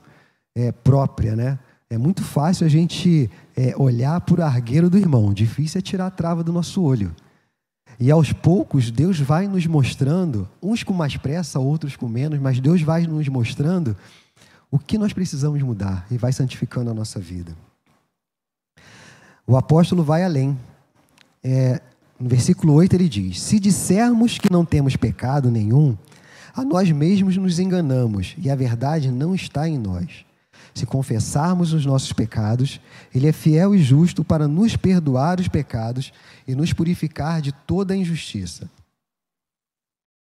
[0.55, 1.59] é, própria, né?
[1.89, 6.11] É muito fácil a gente é, olhar por argueiro do irmão, difícil é tirar a
[6.11, 7.15] trava do nosso olho.
[7.99, 12.61] E aos poucos, Deus vai nos mostrando, uns com mais pressa, outros com menos, mas
[12.61, 13.97] Deus vai nos mostrando
[14.71, 17.57] o que nós precisamos mudar e vai santificando a nossa vida.
[19.47, 20.59] O apóstolo vai além.
[21.43, 21.81] É,
[22.19, 25.97] no versículo 8 ele diz: Se dissermos que não temos pecado nenhum,
[26.55, 30.25] a nós mesmos nos enganamos e a verdade não está em nós.
[30.75, 32.81] Se confessarmos os nossos pecados,
[33.15, 36.13] Ele é fiel e justo para nos perdoar os pecados
[36.47, 38.71] e nos purificar de toda injustiça.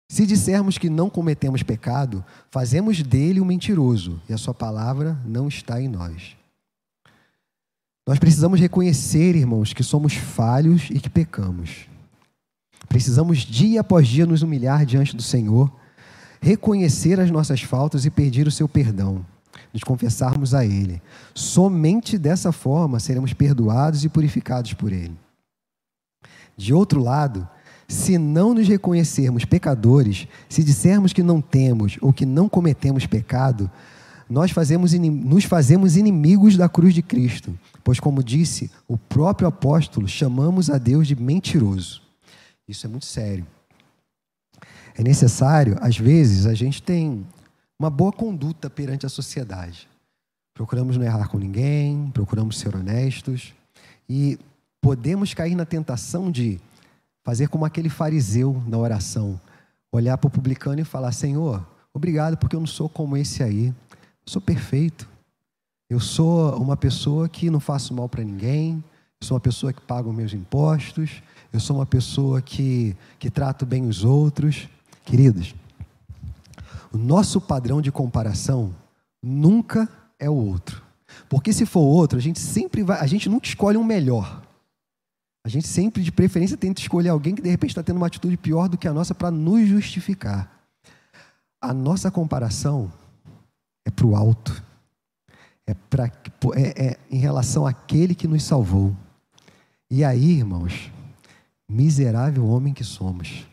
[0.08, 5.48] Se dissermos que não cometemos pecado, fazemos dele um mentiroso e a sua palavra não
[5.48, 6.35] está em nós.
[8.06, 11.88] Nós precisamos reconhecer, irmãos, que somos falhos e que pecamos.
[12.88, 15.72] Precisamos dia após dia nos humilhar diante do Senhor,
[16.40, 19.26] reconhecer as nossas faltas e pedir o seu perdão,
[19.72, 21.02] nos confessarmos a Ele.
[21.34, 25.16] Somente dessa forma seremos perdoados e purificados por Ele.
[26.56, 27.48] De outro lado,
[27.88, 33.68] se não nos reconhecermos pecadores, se dissermos que não temos ou que não cometemos pecado,
[34.30, 40.08] nós fazemos, nos fazemos inimigos da cruz de Cristo, pois, como disse o próprio apóstolo,
[40.08, 42.02] chamamos a Deus de mentiroso.
[42.66, 43.46] Isso é muito sério.
[44.96, 47.24] É necessário, às vezes, a gente tem
[47.78, 49.88] uma boa conduta perante a sociedade.
[50.52, 53.54] Procuramos não errar com ninguém, procuramos ser honestos
[54.08, 54.36] e
[54.80, 56.58] podemos cair na tentação de
[57.22, 59.40] fazer como aquele fariseu na oração,
[59.92, 63.72] olhar para o publicano e falar: Senhor, obrigado porque eu não sou como esse aí
[64.26, 65.08] sou perfeito.
[65.88, 68.82] Eu sou uma pessoa que não faço mal para ninguém.
[69.20, 71.22] Eu sou uma pessoa que paga os meus impostos.
[71.52, 74.68] Eu sou uma pessoa que, que trato bem os outros.
[75.04, 75.54] Queridos,
[76.92, 78.74] o nosso padrão de comparação
[79.22, 80.82] nunca é o outro.
[81.28, 84.42] Porque se for outro, a gente sempre vai, a gente nunca escolhe um melhor.
[85.44, 88.36] A gente sempre, de preferência, tenta escolher alguém que de repente está tendo uma atitude
[88.36, 90.50] pior do que a nossa para nos justificar.
[91.60, 92.92] A nossa comparação
[93.84, 94.60] é para o alto,
[95.66, 96.10] é, pra,
[96.54, 98.96] é, é em relação àquele que nos salvou.
[99.90, 100.90] E aí, irmãos,
[101.68, 103.46] miserável homem que somos.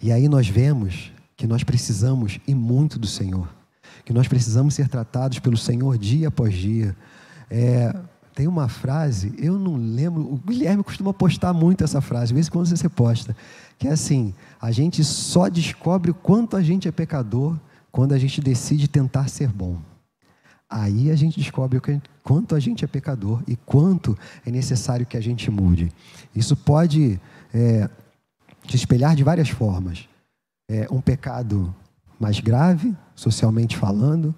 [0.00, 3.48] E aí nós vemos que nós precisamos e muito do Senhor,
[4.04, 6.96] que nós precisamos ser tratados pelo Senhor dia após dia.
[7.48, 7.94] É,
[8.34, 12.48] tem uma frase, eu não lembro, o Guilherme costuma postar muito essa frase, às vezes
[12.48, 13.36] quando você posta,
[13.78, 17.56] que é assim: a gente só descobre o quanto a gente é pecador
[17.90, 19.78] quando a gente decide tentar ser bom.
[20.72, 21.82] Aí a gente descobre o
[22.22, 25.92] quanto a gente é pecador e quanto é necessário que a gente mude.
[26.34, 27.20] Isso pode
[27.52, 27.90] é,
[28.72, 30.08] espelhar de várias formas.
[30.70, 31.74] É, um pecado
[32.18, 34.34] mais grave, socialmente falando,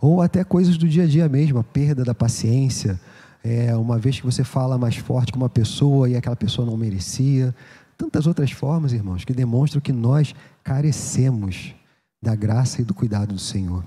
[0.00, 2.98] ou até coisas do dia a dia mesmo, a perda da paciência,
[3.44, 6.78] é, uma vez que você fala mais forte com uma pessoa e aquela pessoa não
[6.78, 7.54] merecia.
[7.98, 11.74] Tantas outras formas, irmãos, que demonstram que nós carecemos
[12.22, 13.84] da graça e do cuidado do Senhor.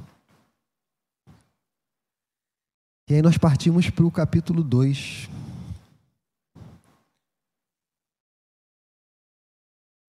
[3.09, 5.29] E aí nós partimos para o capítulo 2.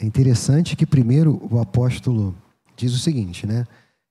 [0.00, 2.34] É interessante que primeiro o apóstolo
[2.76, 3.66] diz o seguinte, né?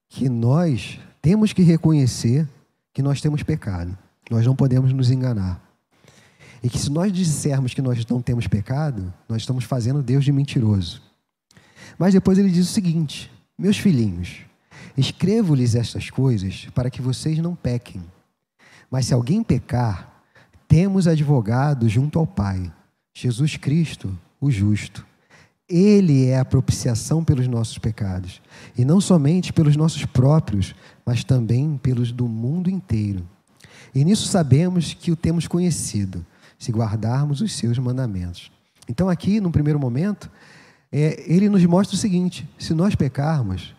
[0.10, 2.48] Que nós temos que reconhecer
[2.94, 3.98] que nós temos pecado.
[4.30, 5.62] Nós não podemos nos enganar.
[6.64, 10.32] E que se nós dissermos que nós não temos pecado, nós estamos fazendo Deus de
[10.32, 11.02] mentiroso.
[11.98, 14.48] Mas depois ele diz o seguinte: meus filhinhos,
[14.98, 18.04] Escrevo-lhes estas coisas para que vocês não pequem.
[18.90, 20.24] Mas se alguém pecar,
[20.68, 22.72] temos advogado junto ao Pai,
[23.14, 25.06] Jesus Cristo, o justo.
[25.70, 28.42] Ele é a propiciação pelos nossos pecados,
[28.78, 30.74] e não somente pelos nossos próprios,
[31.06, 33.28] mas também pelos do mundo inteiro.
[33.94, 36.26] E nisso sabemos que o temos conhecido,
[36.58, 38.52] se guardarmos os seus mandamentos.
[38.88, 40.32] Então, aqui, no primeiro momento,
[40.92, 43.76] é, ele nos mostra o seguinte: se nós pecarmos,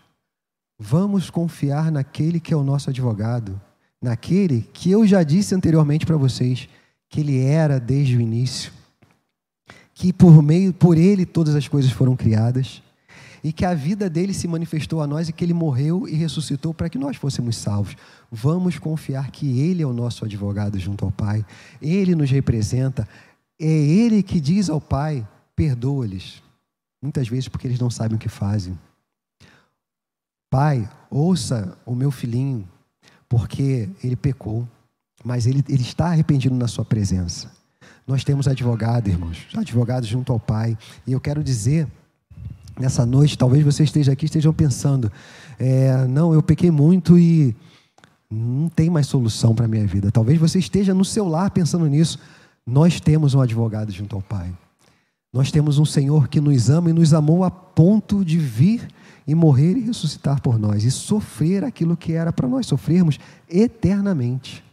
[0.79, 3.61] vamos confiar naquele que é o nosso advogado,
[4.03, 6.69] naquele que eu já disse anteriormente para vocês,
[7.09, 8.73] que ele era desde o início,
[9.95, 12.83] que por meio por ele todas as coisas foram criadas
[13.43, 16.75] e que a vida dele se manifestou a nós e que ele morreu e ressuscitou
[16.75, 17.97] para que nós fôssemos salvos.
[18.31, 21.45] Vamos confiar que ele é o nosso advogado junto ao Pai.
[21.81, 23.09] Ele nos representa.
[23.61, 26.43] É ele que diz ao Pai: perdoa-lhes.
[27.03, 28.79] Muitas vezes porque eles não sabem o que fazem.
[30.51, 32.67] Pai, ouça o meu filhinho,
[33.29, 34.67] porque ele pecou,
[35.25, 37.51] mas ele, ele está arrependido na sua presença.
[38.07, 41.87] Nós temos advogado, irmãos, advogados junto ao Pai, e eu quero dizer
[42.79, 45.13] nessa noite, talvez você esteja aqui estejam pensando,
[45.59, 47.55] é, não, eu pequei muito e
[48.31, 50.11] não tem mais solução para a minha vida.
[50.11, 52.19] Talvez você esteja no seu lar pensando nisso.
[52.67, 54.53] Nós temos um advogado junto ao Pai.
[55.33, 58.89] Nós temos um Senhor que nos ama e nos amou a ponto de vir
[59.27, 64.65] e morrer e ressuscitar por nós e sofrer aquilo que era para nós sofrermos eternamente.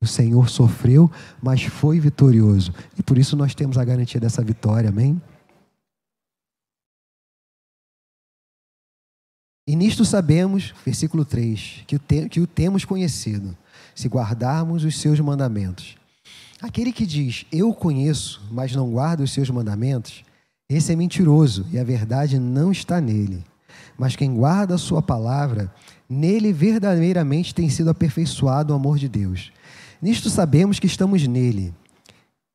[0.00, 1.10] O Senhor sofreu,
[1.42, 2.72] mas foi vitorioso.
[2.96, 5.20] E por isso nós temos a garantia dessa vitória, amém?
[9.68, 13.56] E nisto sabemos, versículo 3, que o, que o temos conhecido,
[13.92, 15.96] se guardarmos os seus mandamentos.
[16.60, 20.24] Aquele que diz, eu conheço, mas não guarda os seus mandamentos,
[20.68, 23.44] esse é mentiroso e a verdade não está nele.
[23.98, 25.72] Mas quem guarda a sua palavra,
[26.08, 29.52] nele verdadeiramente tem sido aperfeiçoado o amor de Deus.
[30.00, 31.74] Nisto sabemos que estamos nele.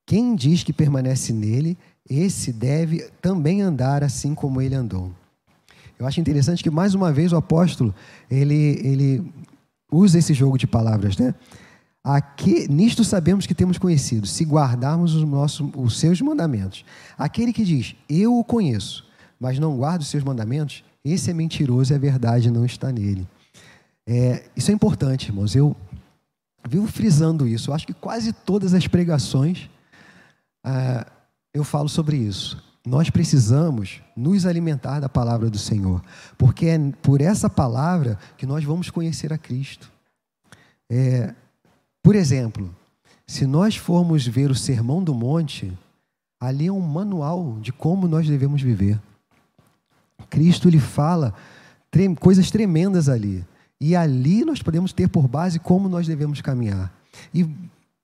[0.06, 1.78] Quem diz que permanece nele,
[2.10, 5.12] esse deve também andar assim como ele andou.
[5.98, 7.94] Eu acho interessante que mais uma vez o apóstolo
[8.30, 9.32] ele, ele
[9.92, 11.34] usa esse jogo de palavras, né?
[12.04, 16.84] Aqui, nisto sabemos que temos conhecido, se guardarmos os, nossos, os seus mandamentos.
[17.18, 19.06] Aquele que diz, eu o conheço,
[19.40, 23.28] mas não guarda os seus mandamentos, esse é mentiroso e a verdade não está nele.
[24.08, 25.56] É, isso é importante, irmãos.
[25.56, 25.76] Eu
[26.68, 27.70] vivo frisando isso.
[27.70, 29.70] Eu acho que quase todas as pregações
[30.64, 31.06] ah,
[31.54, 36.02] eu falo sobre isso nós precisamos nos alimentar da palavra do Senhor,
[36.38, 39.92] porque é por essa palavra que nós vamos conhecer a Cristo.
[40.90, 41.34] É,
[42.04, 42.74] por exemplo,
[43.28, 45.72] se nós formos ver o Sermão do Monte,
[46.40, 49.00] ali é um manual de como nós devemos viver.
[50.30, 51.34] Cristo lhe fala
[52.20, 53.46] coisas tremendas ali.
[53.80, 56.94] E ali nós podemos ter por base como nós devemos caminhar.
[57.34, 57.48] E,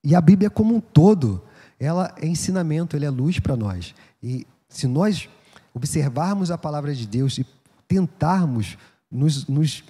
[0.03, 1.41] e a Bíblia como um todo,
[1.79, 3.93] ela é ensinamento, ela é luz para nós.
[4.21, 5.29] E se nós
[5.73, 7.45] observarmos a palavra de Deus e
[7.87, 8.77] tentarmos
[9.09, 9.83] nos, nos,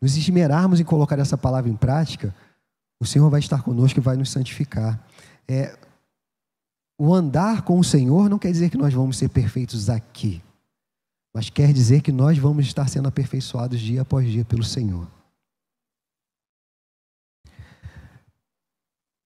[0.00, 2.34] nos esmerarmos em colocar essa palavra em prática,
[3.00, 5.02] o Senhor vai estar conosco e vai nos santificar.
[5.46, 5.76] É,
[6.98, 10.42] o andar com o Senhor não quer dizer que nós vamos ser perfeitos aqui,
[11.34, 15.06] mas quer dizer que nós vamos estar sendo aperfeiçoados dia após dia pelo Senhor.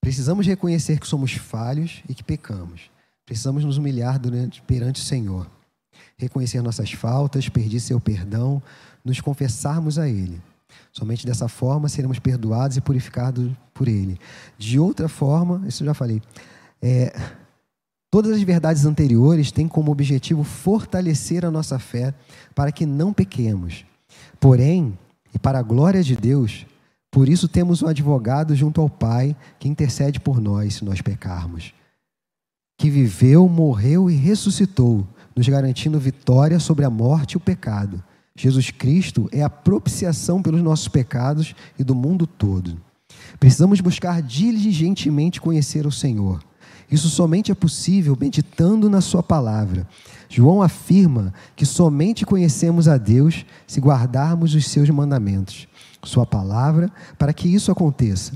[0.01, 2.91] Precisamos reconhecer que somos falhos e que pecamos.
[3.25, 5.49] Precisamos nos humilhar durante, perante o Senhor,
[6.19, 8.61] reconhecer nossas faltas, pedir seu perdão,
[9.05, 10.43] nos confessarmos a Ele.
[10.93, 14.19] Somente dessa forma seremos perdoados e purificados por Ele.
[14.59, 16.21] De outra forma, isso eu já falei,
[16.81, 17.19] é,
[18.11, 22.15] todas as verdades anteriores têm como objetivo fortalecer a nossa fé
[22.55, 23.85] para que não pequemos.
[24.39, 24.99] Porém,
[25.35, 26.67] e para a glória de Deus,
[27.11, 31.73] por isso temos um advogado junto ao Pai que intercede por nós se nós pecarmos
[32.83, 38.03] que viveu, morreu e ressuscitou, nos garantindo vitória sobre a morte e o pecado.
[38.35, 42.81] Jesus Cristo é a propiciação pelos nossos pecados e do mundo todo.
[43.38, 46.42] Precisamos buscar diligentemente conhecer o Senhor.
[46.90, 49.87] Isso somente é possível meditando na Sua palavra.
[50.29, 55.67] João afirma que somente conhecemos a Deus se guardarmos os seus mandamentos,
[56.04, 58.33] Sua palavra, para que isso aconteça.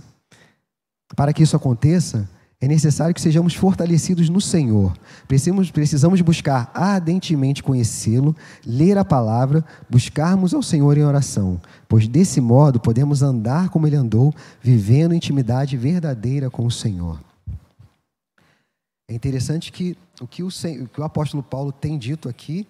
[1.15, 2.29] Para que isso aconteça,
[2.61, 4.97] é necessário que sejamos fortalecidos no Senhor.
[5.29, 8.35] Precisamos, precisamos buscar ardentemente conhecê-lo,
[8.65, 13.97] ler a palavra, buscarmos ao Senhor em oração, pois desse modo podemos andar como ele
[13.97, 17.21] andou, vivendo intimidade verdadeira com o Senhor.
[19.09, 22.67] É interessante que o que o, o, que o apóstolo Paulo tem dito aqui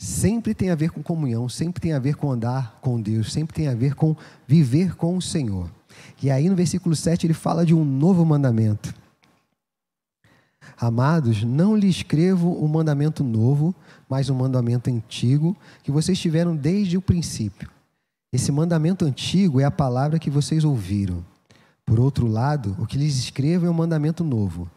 [0.00, 3.54] sempre tem a ver com comunhão, sempre tem a ver com andar com Deus, sempre
[3.54, 4.16] tem a ver com
[4.46, 5.68] viver com o Senhor.
[6.22, 8.94] E aí no versículo 7 ele fala de um novo mandamento.
[10.80, 13.74] Amados, não lhe escrevo um mandamento novo,
[14.08, 17.68] mas um mandamento antigo que vocês tiveram desde o princípio.
[18.32, 21.24] Esse mandamento antigo é a palavra que vocês ouviram.
[21.84, 24.70] Por outro lado, o que lhes escrevo é um mandamento novo.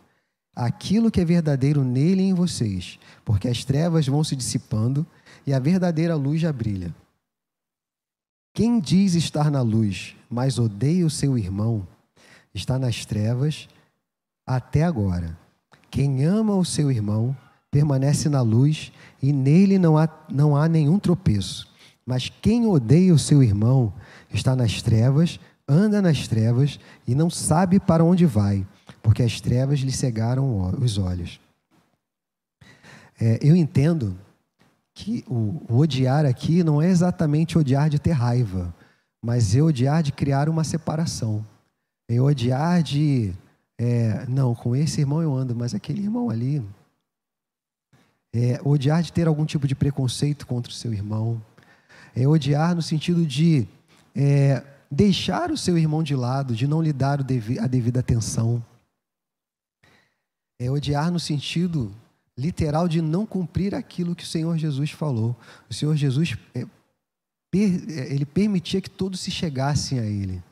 [0.55, 5.05] Aquilo que é verdadeiro nele e em vocês, porque as trevas vão se dissipando
[5.45, 6.95] e a verdadeira luz já brilha.
[8.53, 11.87] Quem diz estar na luz, mas odeia o seu irmão,
[12.53, 13.69] está nas trevas
[14.45, 15.40] até agora.
[15.91, 17.35] Quem ama o seu irmão
[17.69, 21.69] permanece na luz e nele não há, não há nenhum tropeço.
[22.05, 23.93] Mas quem odeia o seu irmão
[24.33, 28.65] está nas trevas, anda nas trevas e não sabe para onde vai,
[29.03, 31.39] porque as trevas lhe cegaram os olhos.
[33.19, 34.17] É, eu entendo
[34.93, 38.73] que o, o odiar aqui não é exatamente odiar de ter raiva,
[39.23, 41.45] mas é odiar de criar uma separação.
[42.09, 43.33] É odiar de,
[43.81, 46.63] é, não, com esse irmão eu ando, mas aquele irmão ali.
[48.33, 51.41] É odiar de ter algum tipo de preconceito contra o seu irmão
[52.15, 53.67] é odiar no sentido de
[54.15, 58.63] é, deixar o seu irmão de lado, de não lhe dar a devida atenção.
[60.59, 61.91] É odiar no sentido
[62.37, 65.35] literal de não cumprir aquilo que o Senhor Jesus falou.
[65.69, 66.65] O Senhor Jesus, é,
[67.49, 70.43] per, é, ele permitia que todos se chegassem a Ele.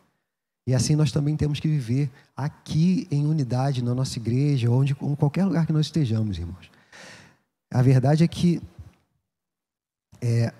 [0.70, 5.16] E assim nós também temos que viver aqui em unidade, na nossa igreja, onde, em
[5.16, 6.70] qualquer lugar que nós estejamos, irmãos.
[7.74, 8.62] A verdade é que
[10.22, 10.54] é,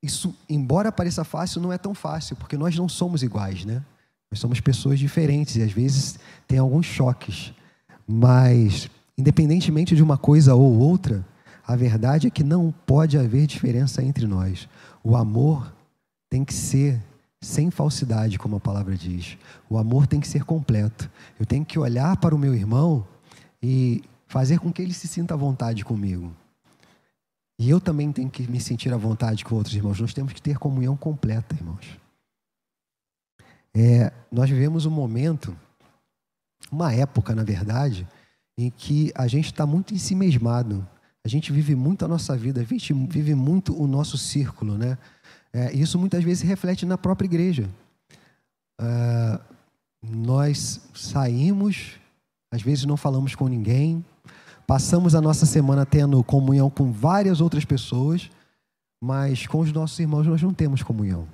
[0.00, 3.82] isso, embora pareça fácil, não é tão fácil, porque nós não somos iguais, né?
[4.30, 7.52] Nós somos pessoas diferentes e às vezes tem alguns choques.
[8.06, 8.88] Mas,
[9.18, 11.26] independentemente de uma coisa ou outra,
[11.66, 14.68] a verdade é que não pode haver diferença entre nós.
[15.02, 15.74] O amor
[16.30, 17.02] tem que ser
[17.46, 19.38] sem falsidade, como a palavra diz.
[19.70, 21.08] O amor tem que ser completo.
[21.38, 23.06] Eu tenho que olhar para o meu irmão
[23.62, 26.34] e fazer com que ele se sinta à vontade comigo.
[27.56, 30.00] E eu também tenho que me sentir à vontade com outros irmãos.
[30.00, 31.86] Nós temos que ter comunhão completa, irmãos.
[33.72, 35.56] É, nós vivemos um momento,
[36.70, 38.08] uma época, na verdade,
[38.58, 40.86] em que a gente está muito em si mesmado.
[41.24, 44.98] A gente vive muito a nossa vida, a gente vive muito o nosso círculo, né?
[45.56, 47.68] É, isso muitas vezes reflete na própria igreja.
[48.80, 49.40] É,
[50.02, 51.92] nós saímos,
[52.50, 54.04] às vezes não falamos com ninguém,
[54.66, 58.28] Passamos a nossa semana tendo comunhão com várias outras pessoas,
[59.00, 61.28] mas com os nossos irmãos nós não temos comunhão.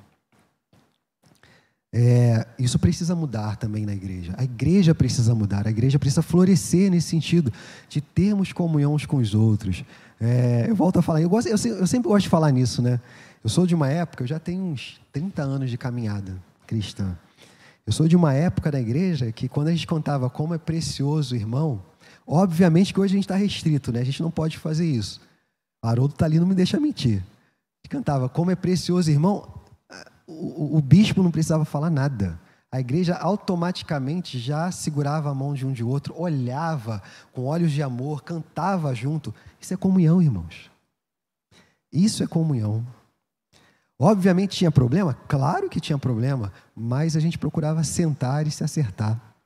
[1.95, 4.35] É, isso precisa mudar também na igreja.
[4.37, 7.51] A igreja precisa mudar, a igreja precisa florescer nesse sentido
[7.89, 9.83] de termos comunhão uns com os outros.
[10.21, 13.01] É, eu volto a falar, eu, gosto, eu, eu, sempre gosto de falar nisso, né?
[13.43, 16.37] Eu sou de uma época, eu já tenho uns 30 anos de caminhada
[16.67, 17.17] cristã.
[17.85, 21.35] Eu sou de uma época da igreja que quando a gente contava como é precioso
[21.35, 21.83] o irmão,
[22.27, 24.01] Obviamente que hoje a gente está restrito, né?
[24.01, 25.21] A gente não pode fazer isso.
[25.83, 27.19] Haroldo está ali, não me deixa mentir.
[27.19, 29.49] A gente cantava, como é precioso, irmão.
[30.27, 32.39] O, o, o bispo não precisava falar nada.
[32.71, 37.83] A igreja automaticamente já segurava a mão de um de outro, olhava com olhos de
[37.83, 39.35] amor, cantava junto.
[39.61, 40.71] Isso é comunhão, irmãos.
[41.93, 42.87] Isso é comunhão.
[44.05, 45.15] Obviamente tinha problema?
[45.29, 49.37] Claro que tinha problema, mas a gente procurava sentar e se acertar.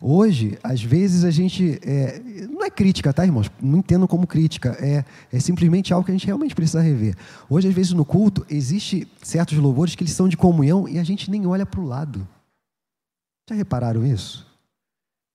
[0.00, 1.80] Hoje, às vezes, a gente.
[1.82, 3.50] É, não é crítica, tá, irmãos?
[3.60, 4.76] Não entendo como crítica.
[4.80, 7.16] É, é simplesmente algo que a gente realmente precisa rever.
[7.50, 11.02] Hoje, às vezes, no culto, existe certos louvores que eles são de comunhão e a
[11.02, 12.28] gente nem olha para o lado.
[13.50, 14.46] Já repararam isso?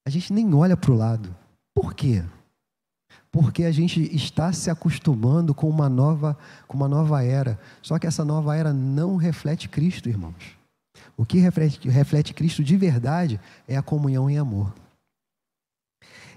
[0.08, 1.36] A gente nem olha para o lado.
[1.76, 2.24] Por quê?
[3.32, 7.60] Porque a gente está se acostumando com uma nova, com uma nova era.
[7.82, 10.58] Só que essa nova era não reflete Cristo, irmãos.
[11.16, 14.74] O que reflete, reflete Cristo de verdade é a comunhão em amor.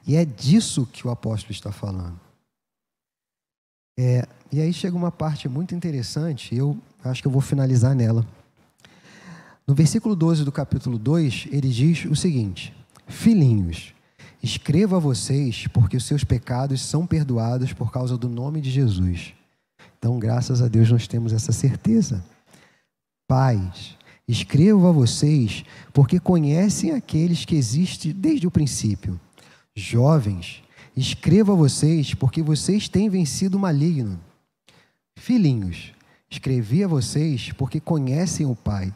[0.07, 2.19] E é disso que o apóstolo está falando.
[3.99, 8.27] É, e aí chega uma parte muito interessante, eu acho que eu vou finalizar nela.
[9.67, 12.75] No versículo 12 do capítulo 2, ele diz o seguinte:
[13.07, 13.95] Filhinhos,
[14.43, 19.35] escrevo a vocês porque os seus pecados são perdoados por causa do nome de Jesus.
[19.99, 22.25] Então, graças a Deus, nós temos essa certeza.
[23.29, 29.21] Pais, Escrevo a vocês porque conhecem aqueles que existem desde o princípio.
[29.75, 30.63] Jovens,
[30.97, 34.19] escrevo a vocês porque vocês têm vencido o maligno.
[35.19, 35.93] Filhinhos,
[36.31, 38.95] escrevi a vocês porque conhecem o Pai.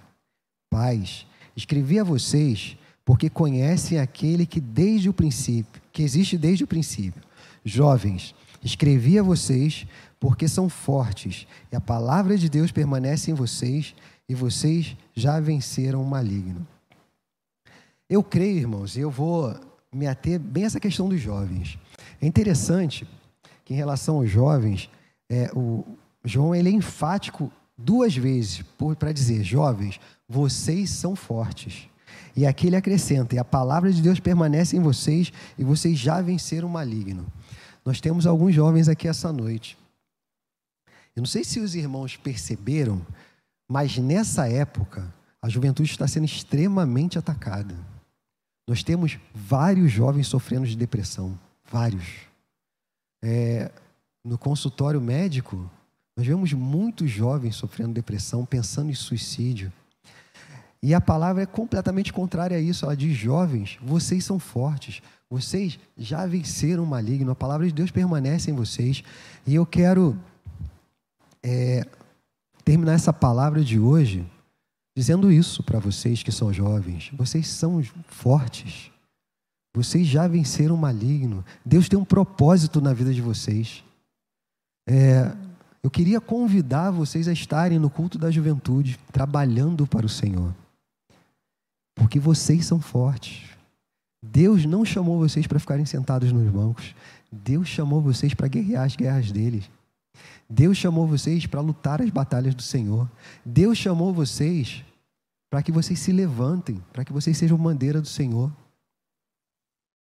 [0.71, 1.27] Pais,
[1.57, 2.77] escrevi a vocês
[3.07, 7.23] porque conhecem aquele que desde o princípio, que existe desde o princípio.
[7.65, 8.35] Jovens,
[8.65, 9.87] escrevi a vocês
[10.19, 13.95] porque são fortes, e a palavra de Deus permanece em vocês,
[14.29, 16.67] e vocês já venceram o maligno.
[18.11, 19.55] Eu creio, irmãos, e eu vou
[19.95, 21.79] me ater bem a essa questão dos jovens.
[22.21, 23.07] É interessante
[23.65, 24.91] que, em relação aos jovens,
[25.31, 25.85] é, o
[26.25, 28.65] João ele é enfático duas vezes
[28.99, 31.89] para dizer: jovens, vocês são fortes.
[32.37, 36.21] E aqui ele acrescenta: e a palavra de Deus permanece em vocês, e vocês já
[36.21, 37.27] venceram o maligno.
[37.85, 39.79] Nós temos alguns jovens aqui essa noite.
[41.15, 43.05] Eu não sei se os irmãos perceberam,
[43.67, 47.75] mas nessa época, a juventude está sendo extremamente atacada.
[48.69, 51.39] Nós temos vários jovens sofrendo de depressão,
[51.71, 52.05] vários.
[53.23, 53.71] É,
[54.25, 55.71] no consultório médico,
[56.17, 59.73] nós vemos muitos jovens sofrendo depressão, pensando em suicídio.
[60.87, 62.85] E a palavra é completamente contrária a isso.
[62.85, 67.91] Ela diz: jovens, vocês são fortes, vocês já venceram o maligno, a palavra de Deus
[67.91, 69.03] permanece em vocês.
[69.45, 70.17] E eu quero
[71.43, 71.85] é,
[72.65, 74.25] terminar essa palavra de hoje
[74.97, 77.11] dizendo isso para vocês que são jovens.
[77.15, 78.93] Vocês são fortes.
[79.75, 81.45] Vocês já venceram o maligno.
[81.65, 83.83] Deus tem um propósito na vida de vocês.
[84.89, 85.33] É,
[85.83, 90.55] eu queria convidar vocês a estarem no culto da juventude, trabalhando para o Senhor.
[91.97, 93.51] Porque vocês são fortes.
[94.23, 96.95] Deus não chamou vocês para ficarem sentados nos bancos.
[97.33, 99.69] Deus chamou vocês para guerrear as guerras deles.
[100.49, 103.11] Deus chamou vocês para lutar as batalhas do Senhor.
[103.45, 104.85] Deus chamou vocês
[105.51, 108.53] para que vocês se levantem, para que vocês sejam bandeira do Senhor.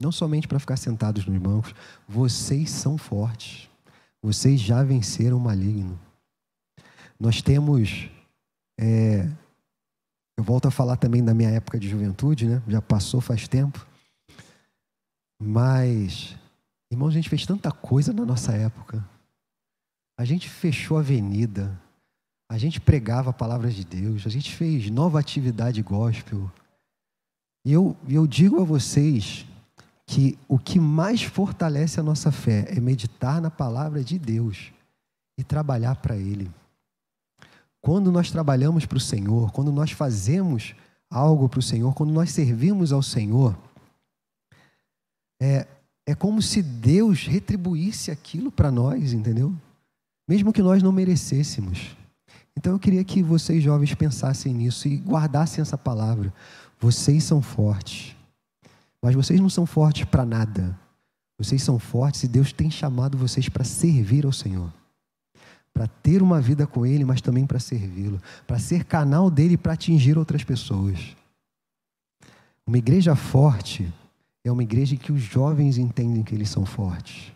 [0.02, 1.74] Não somente para ficar sentados nos bancos,
[2.08, 3.70] vocês são fortes.
[4.22, 5.98] Vocês já venceram o maligno.
[7.20, 8.10] Nós temos.
[8.78, 9.30] É,
[10.40, 12.64] eu volto a falar também da minha época de juventude, né?
[12.66, 13.86] Já passou faz tempo.
[15.38, 16.34] Mas,
[16.90, 19.06] irmão, a gente fez tanta coisa na nossa época.
[20.18, 21.78] A gente fechou a avenida,
[22.50, 26.50] a gente pregava a palavra de Deus, a gente fez nova atividade gospel.
[27.66, 29.46] E eu, eu digo a vocês
[30.08, 34.72] que o que mais fortalece a nossa fé é meditar na palavra de Deus
[35.38, 36.50] e trabalhar para Ele.
[37.82, 40.76] Quando nós trabalhamos para o Senhor, quando nós fazemos
[41.10, 43.58] algo para o Senhor, quando nós servimos ao Senhor,
[45.42, 45.66] é,
[46.06, 49.56] é como se Deus retribuísse aquilo para nós, entendeu?
[50.30, 51.98] mesmo que nós não merecêssemos.
[52.56, 56.32] Então eu queria que vocês jovens pensassem nisso e guardassem essa palavra.
[56.80, 58.16] Vocês são fortes,
[59.02, 60.80] mas vocês não são fortes para nada.
[61.36, 64.72] Vocês são fortes e Deus tem chamado vocês para servir ao Senhor.
[65.80, 68.22] Para ter uma vida com Ele, mas também para servi-lo.
[68.46, 71.16] Para ser canal dele para atingir outras pessoas.
[72.68, 73.90] Uma igreja forte
[74.44, 77.32] é uma igreja em que os jovens entendem que eles são fortes.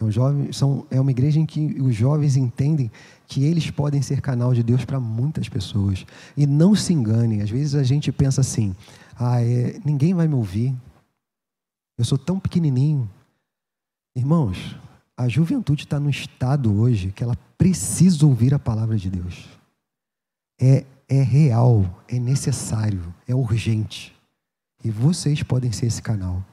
[0.00, 2.90] É, um jovem, são, é uma igreja em que os jovens entendem
[3.28, 6.04] que eles podem ser canal de Deus para muitas pessoas.
[6.36, 8.74] E não se enganem, às vezes a gente pensa assim:
[9.16, 10.74] ah, é, ninguém vai me ouvir,
[11.96, 13.08] eu sou tão pequenininho.
[14.16, 14.76] Irmãos,
[15.22, 19.48] a juventude está no estado hoje que ela precisa ouvir a palavra de Deus.
[20.60, 24.12] É, é real, é necessário, é urgente.
[24.82, 26.44] E vocês podem ser esse canal.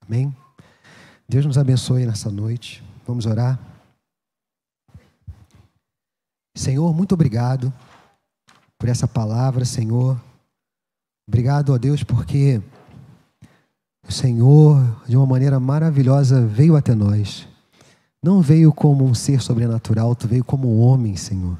[0.00, 0.34] Amém?
[1.28, 2.82] Deus nos abençoe nessa noite.
[3.06, 3.58] Vamos orar.
[6.56, 7.70] Senhor, muito obrigado
[8.78, 10.18] por essa palavra, Senhor.
[11.28, 12.62] Obrigado a Deus porque
[14.08, 17.46] o Senhor, de uma maneira maravilhosa, veio até nós.
[18.22, 21.56] Não veio como um ser sobrenatural, tu veio como um homem, Senhor.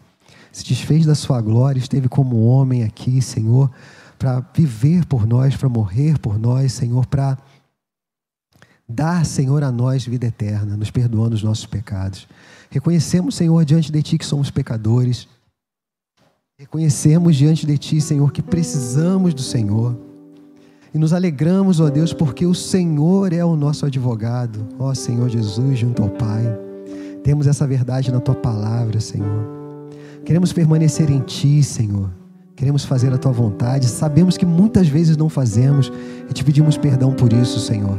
[0.51, 3.71] Se desfez da sua glória, esteve como homem aqui, Senhor,
[4.19, 7.39] para viver por nós, para morrer por nós, Senhor, para
[8.91, 12.27] Dá, Senhor, a nós vida eterna, nos perdoando os nossos pecados.
[12.71, 15.29] Reconhecemos, Senhor, diante de Ti que somos pecadores.
[16.59, 20.08] Reconhecemos diante de Ti, Senhor, que precisamos do Senhor.
[20.99, 25.79] E nos alegramos, ó Deus, porque o Senhor é o nosso advogado, ó Senhor Jesus,
[25.79, 26.45] junto ao Pai.
[27.23, 29.47] Temos essa verdade na Tua palavra, Senhor.
[30.25, 32.11] Queremos permanecer em Ti, Senhor.
[32.57, 33.87] Queremos fazer a Tua vontade.
[33.87, 35.93] Sabemos que muitas vezes não fazemos
[36.29, 37.97] e te pedimos perdão por isso, Senhor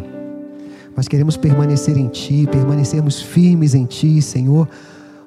[0.93, 4.67] mas queremos permanecer em Ti, permanecermos firmes em Ti, Senhor,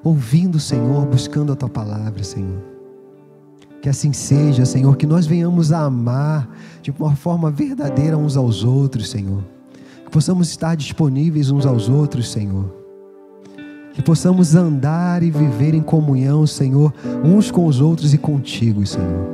[0.03, 2.72] ouvindo Senhor, buscando a Tua palavra, Senhor.
[3.83, 6.47] Que assim seja, Senhor, que nós venhamos a amar
[6.81, 9.43] de uma forma verdadeira uns aos outros, Senhor.
[10.05, 12.73] Que possamos estar disponíveis uns aos outros, Senhor.
[13.93, 16.93] Que possamos andar e viver em comunhão, Senhor,
[17.25, 19.27] uns com os outros e contigo, Senhor.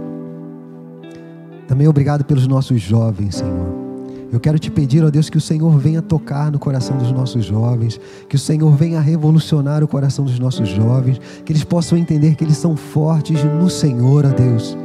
[1.68, 3.78] Também obrigado pelos nossos jovens, Senhor
[4.32, 7.43] Eu quero te pedir, ó Deus, que o Senhor venha tocar no coração dos nossos
[7.43, 12.36] jovens, que o Senhor venha revolucionar o coração dos nossos jovens, que eles possam entender
[12.36, 14.77] que eles são fortes no Senhor, ó Deus.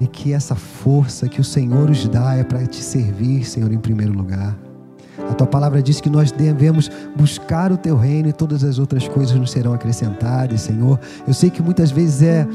[0.00, 3.78] E que essa força que o Senhor os dá é para te servir, Senhor, em
[3.78, 4.56] primeiro lugar.
[5.30, 9.06] A tua palavra diz que nós devemos buscar o teu reino e todas as outras
[9.06, 10.98] coisas nos serão acrescentadas, Senhor.
[11.26, 12.46] Eu sei que muitas vezes é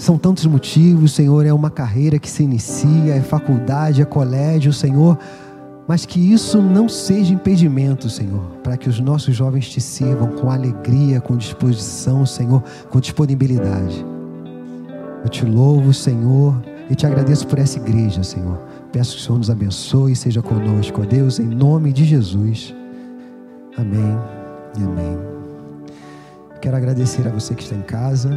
[0.00, 5.18] são tantos motivos, Senhor, é uma carreira que se inicia, é faculdade, é colégio, Senhor,
[5.86, 10.50] mas que isso não seja impedimento, Senhor, para que os nossos jovens te sirvam com
[10.50, 14.04] alegria, com disposição, Senhor, com disponibilidade.
[15.22, 16.54] Eu te louvo, Senhor,
[16.88, 18.58] e te agradeço por essa igreja, Senhor.
[18.90, 22.74] Peço que o Senhor nos abençoe e seja conosco, ó Deus, em nome de Jesus.
[23.76, 24.18] Amém
[24.78, 25.18] e amém.
[26.62, 28.30] Quero agradecer a você que está em casa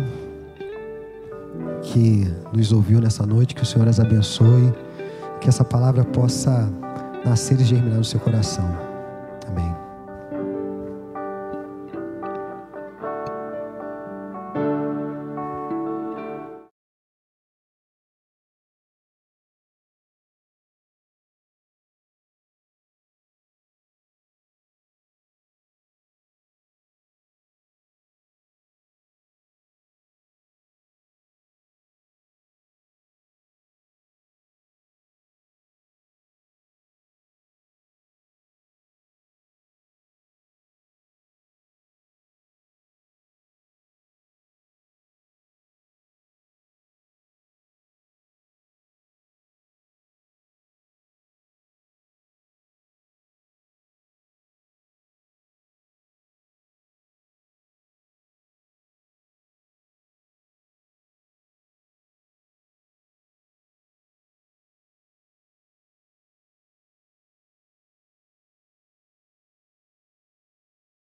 [1.84, 4.74] que nos ouviu nessa noite, que o Senhor as abençoe,
[5.42, 6.70] que essa palavra possa
[7.26, 8.93] nascer e germinar no seu coração.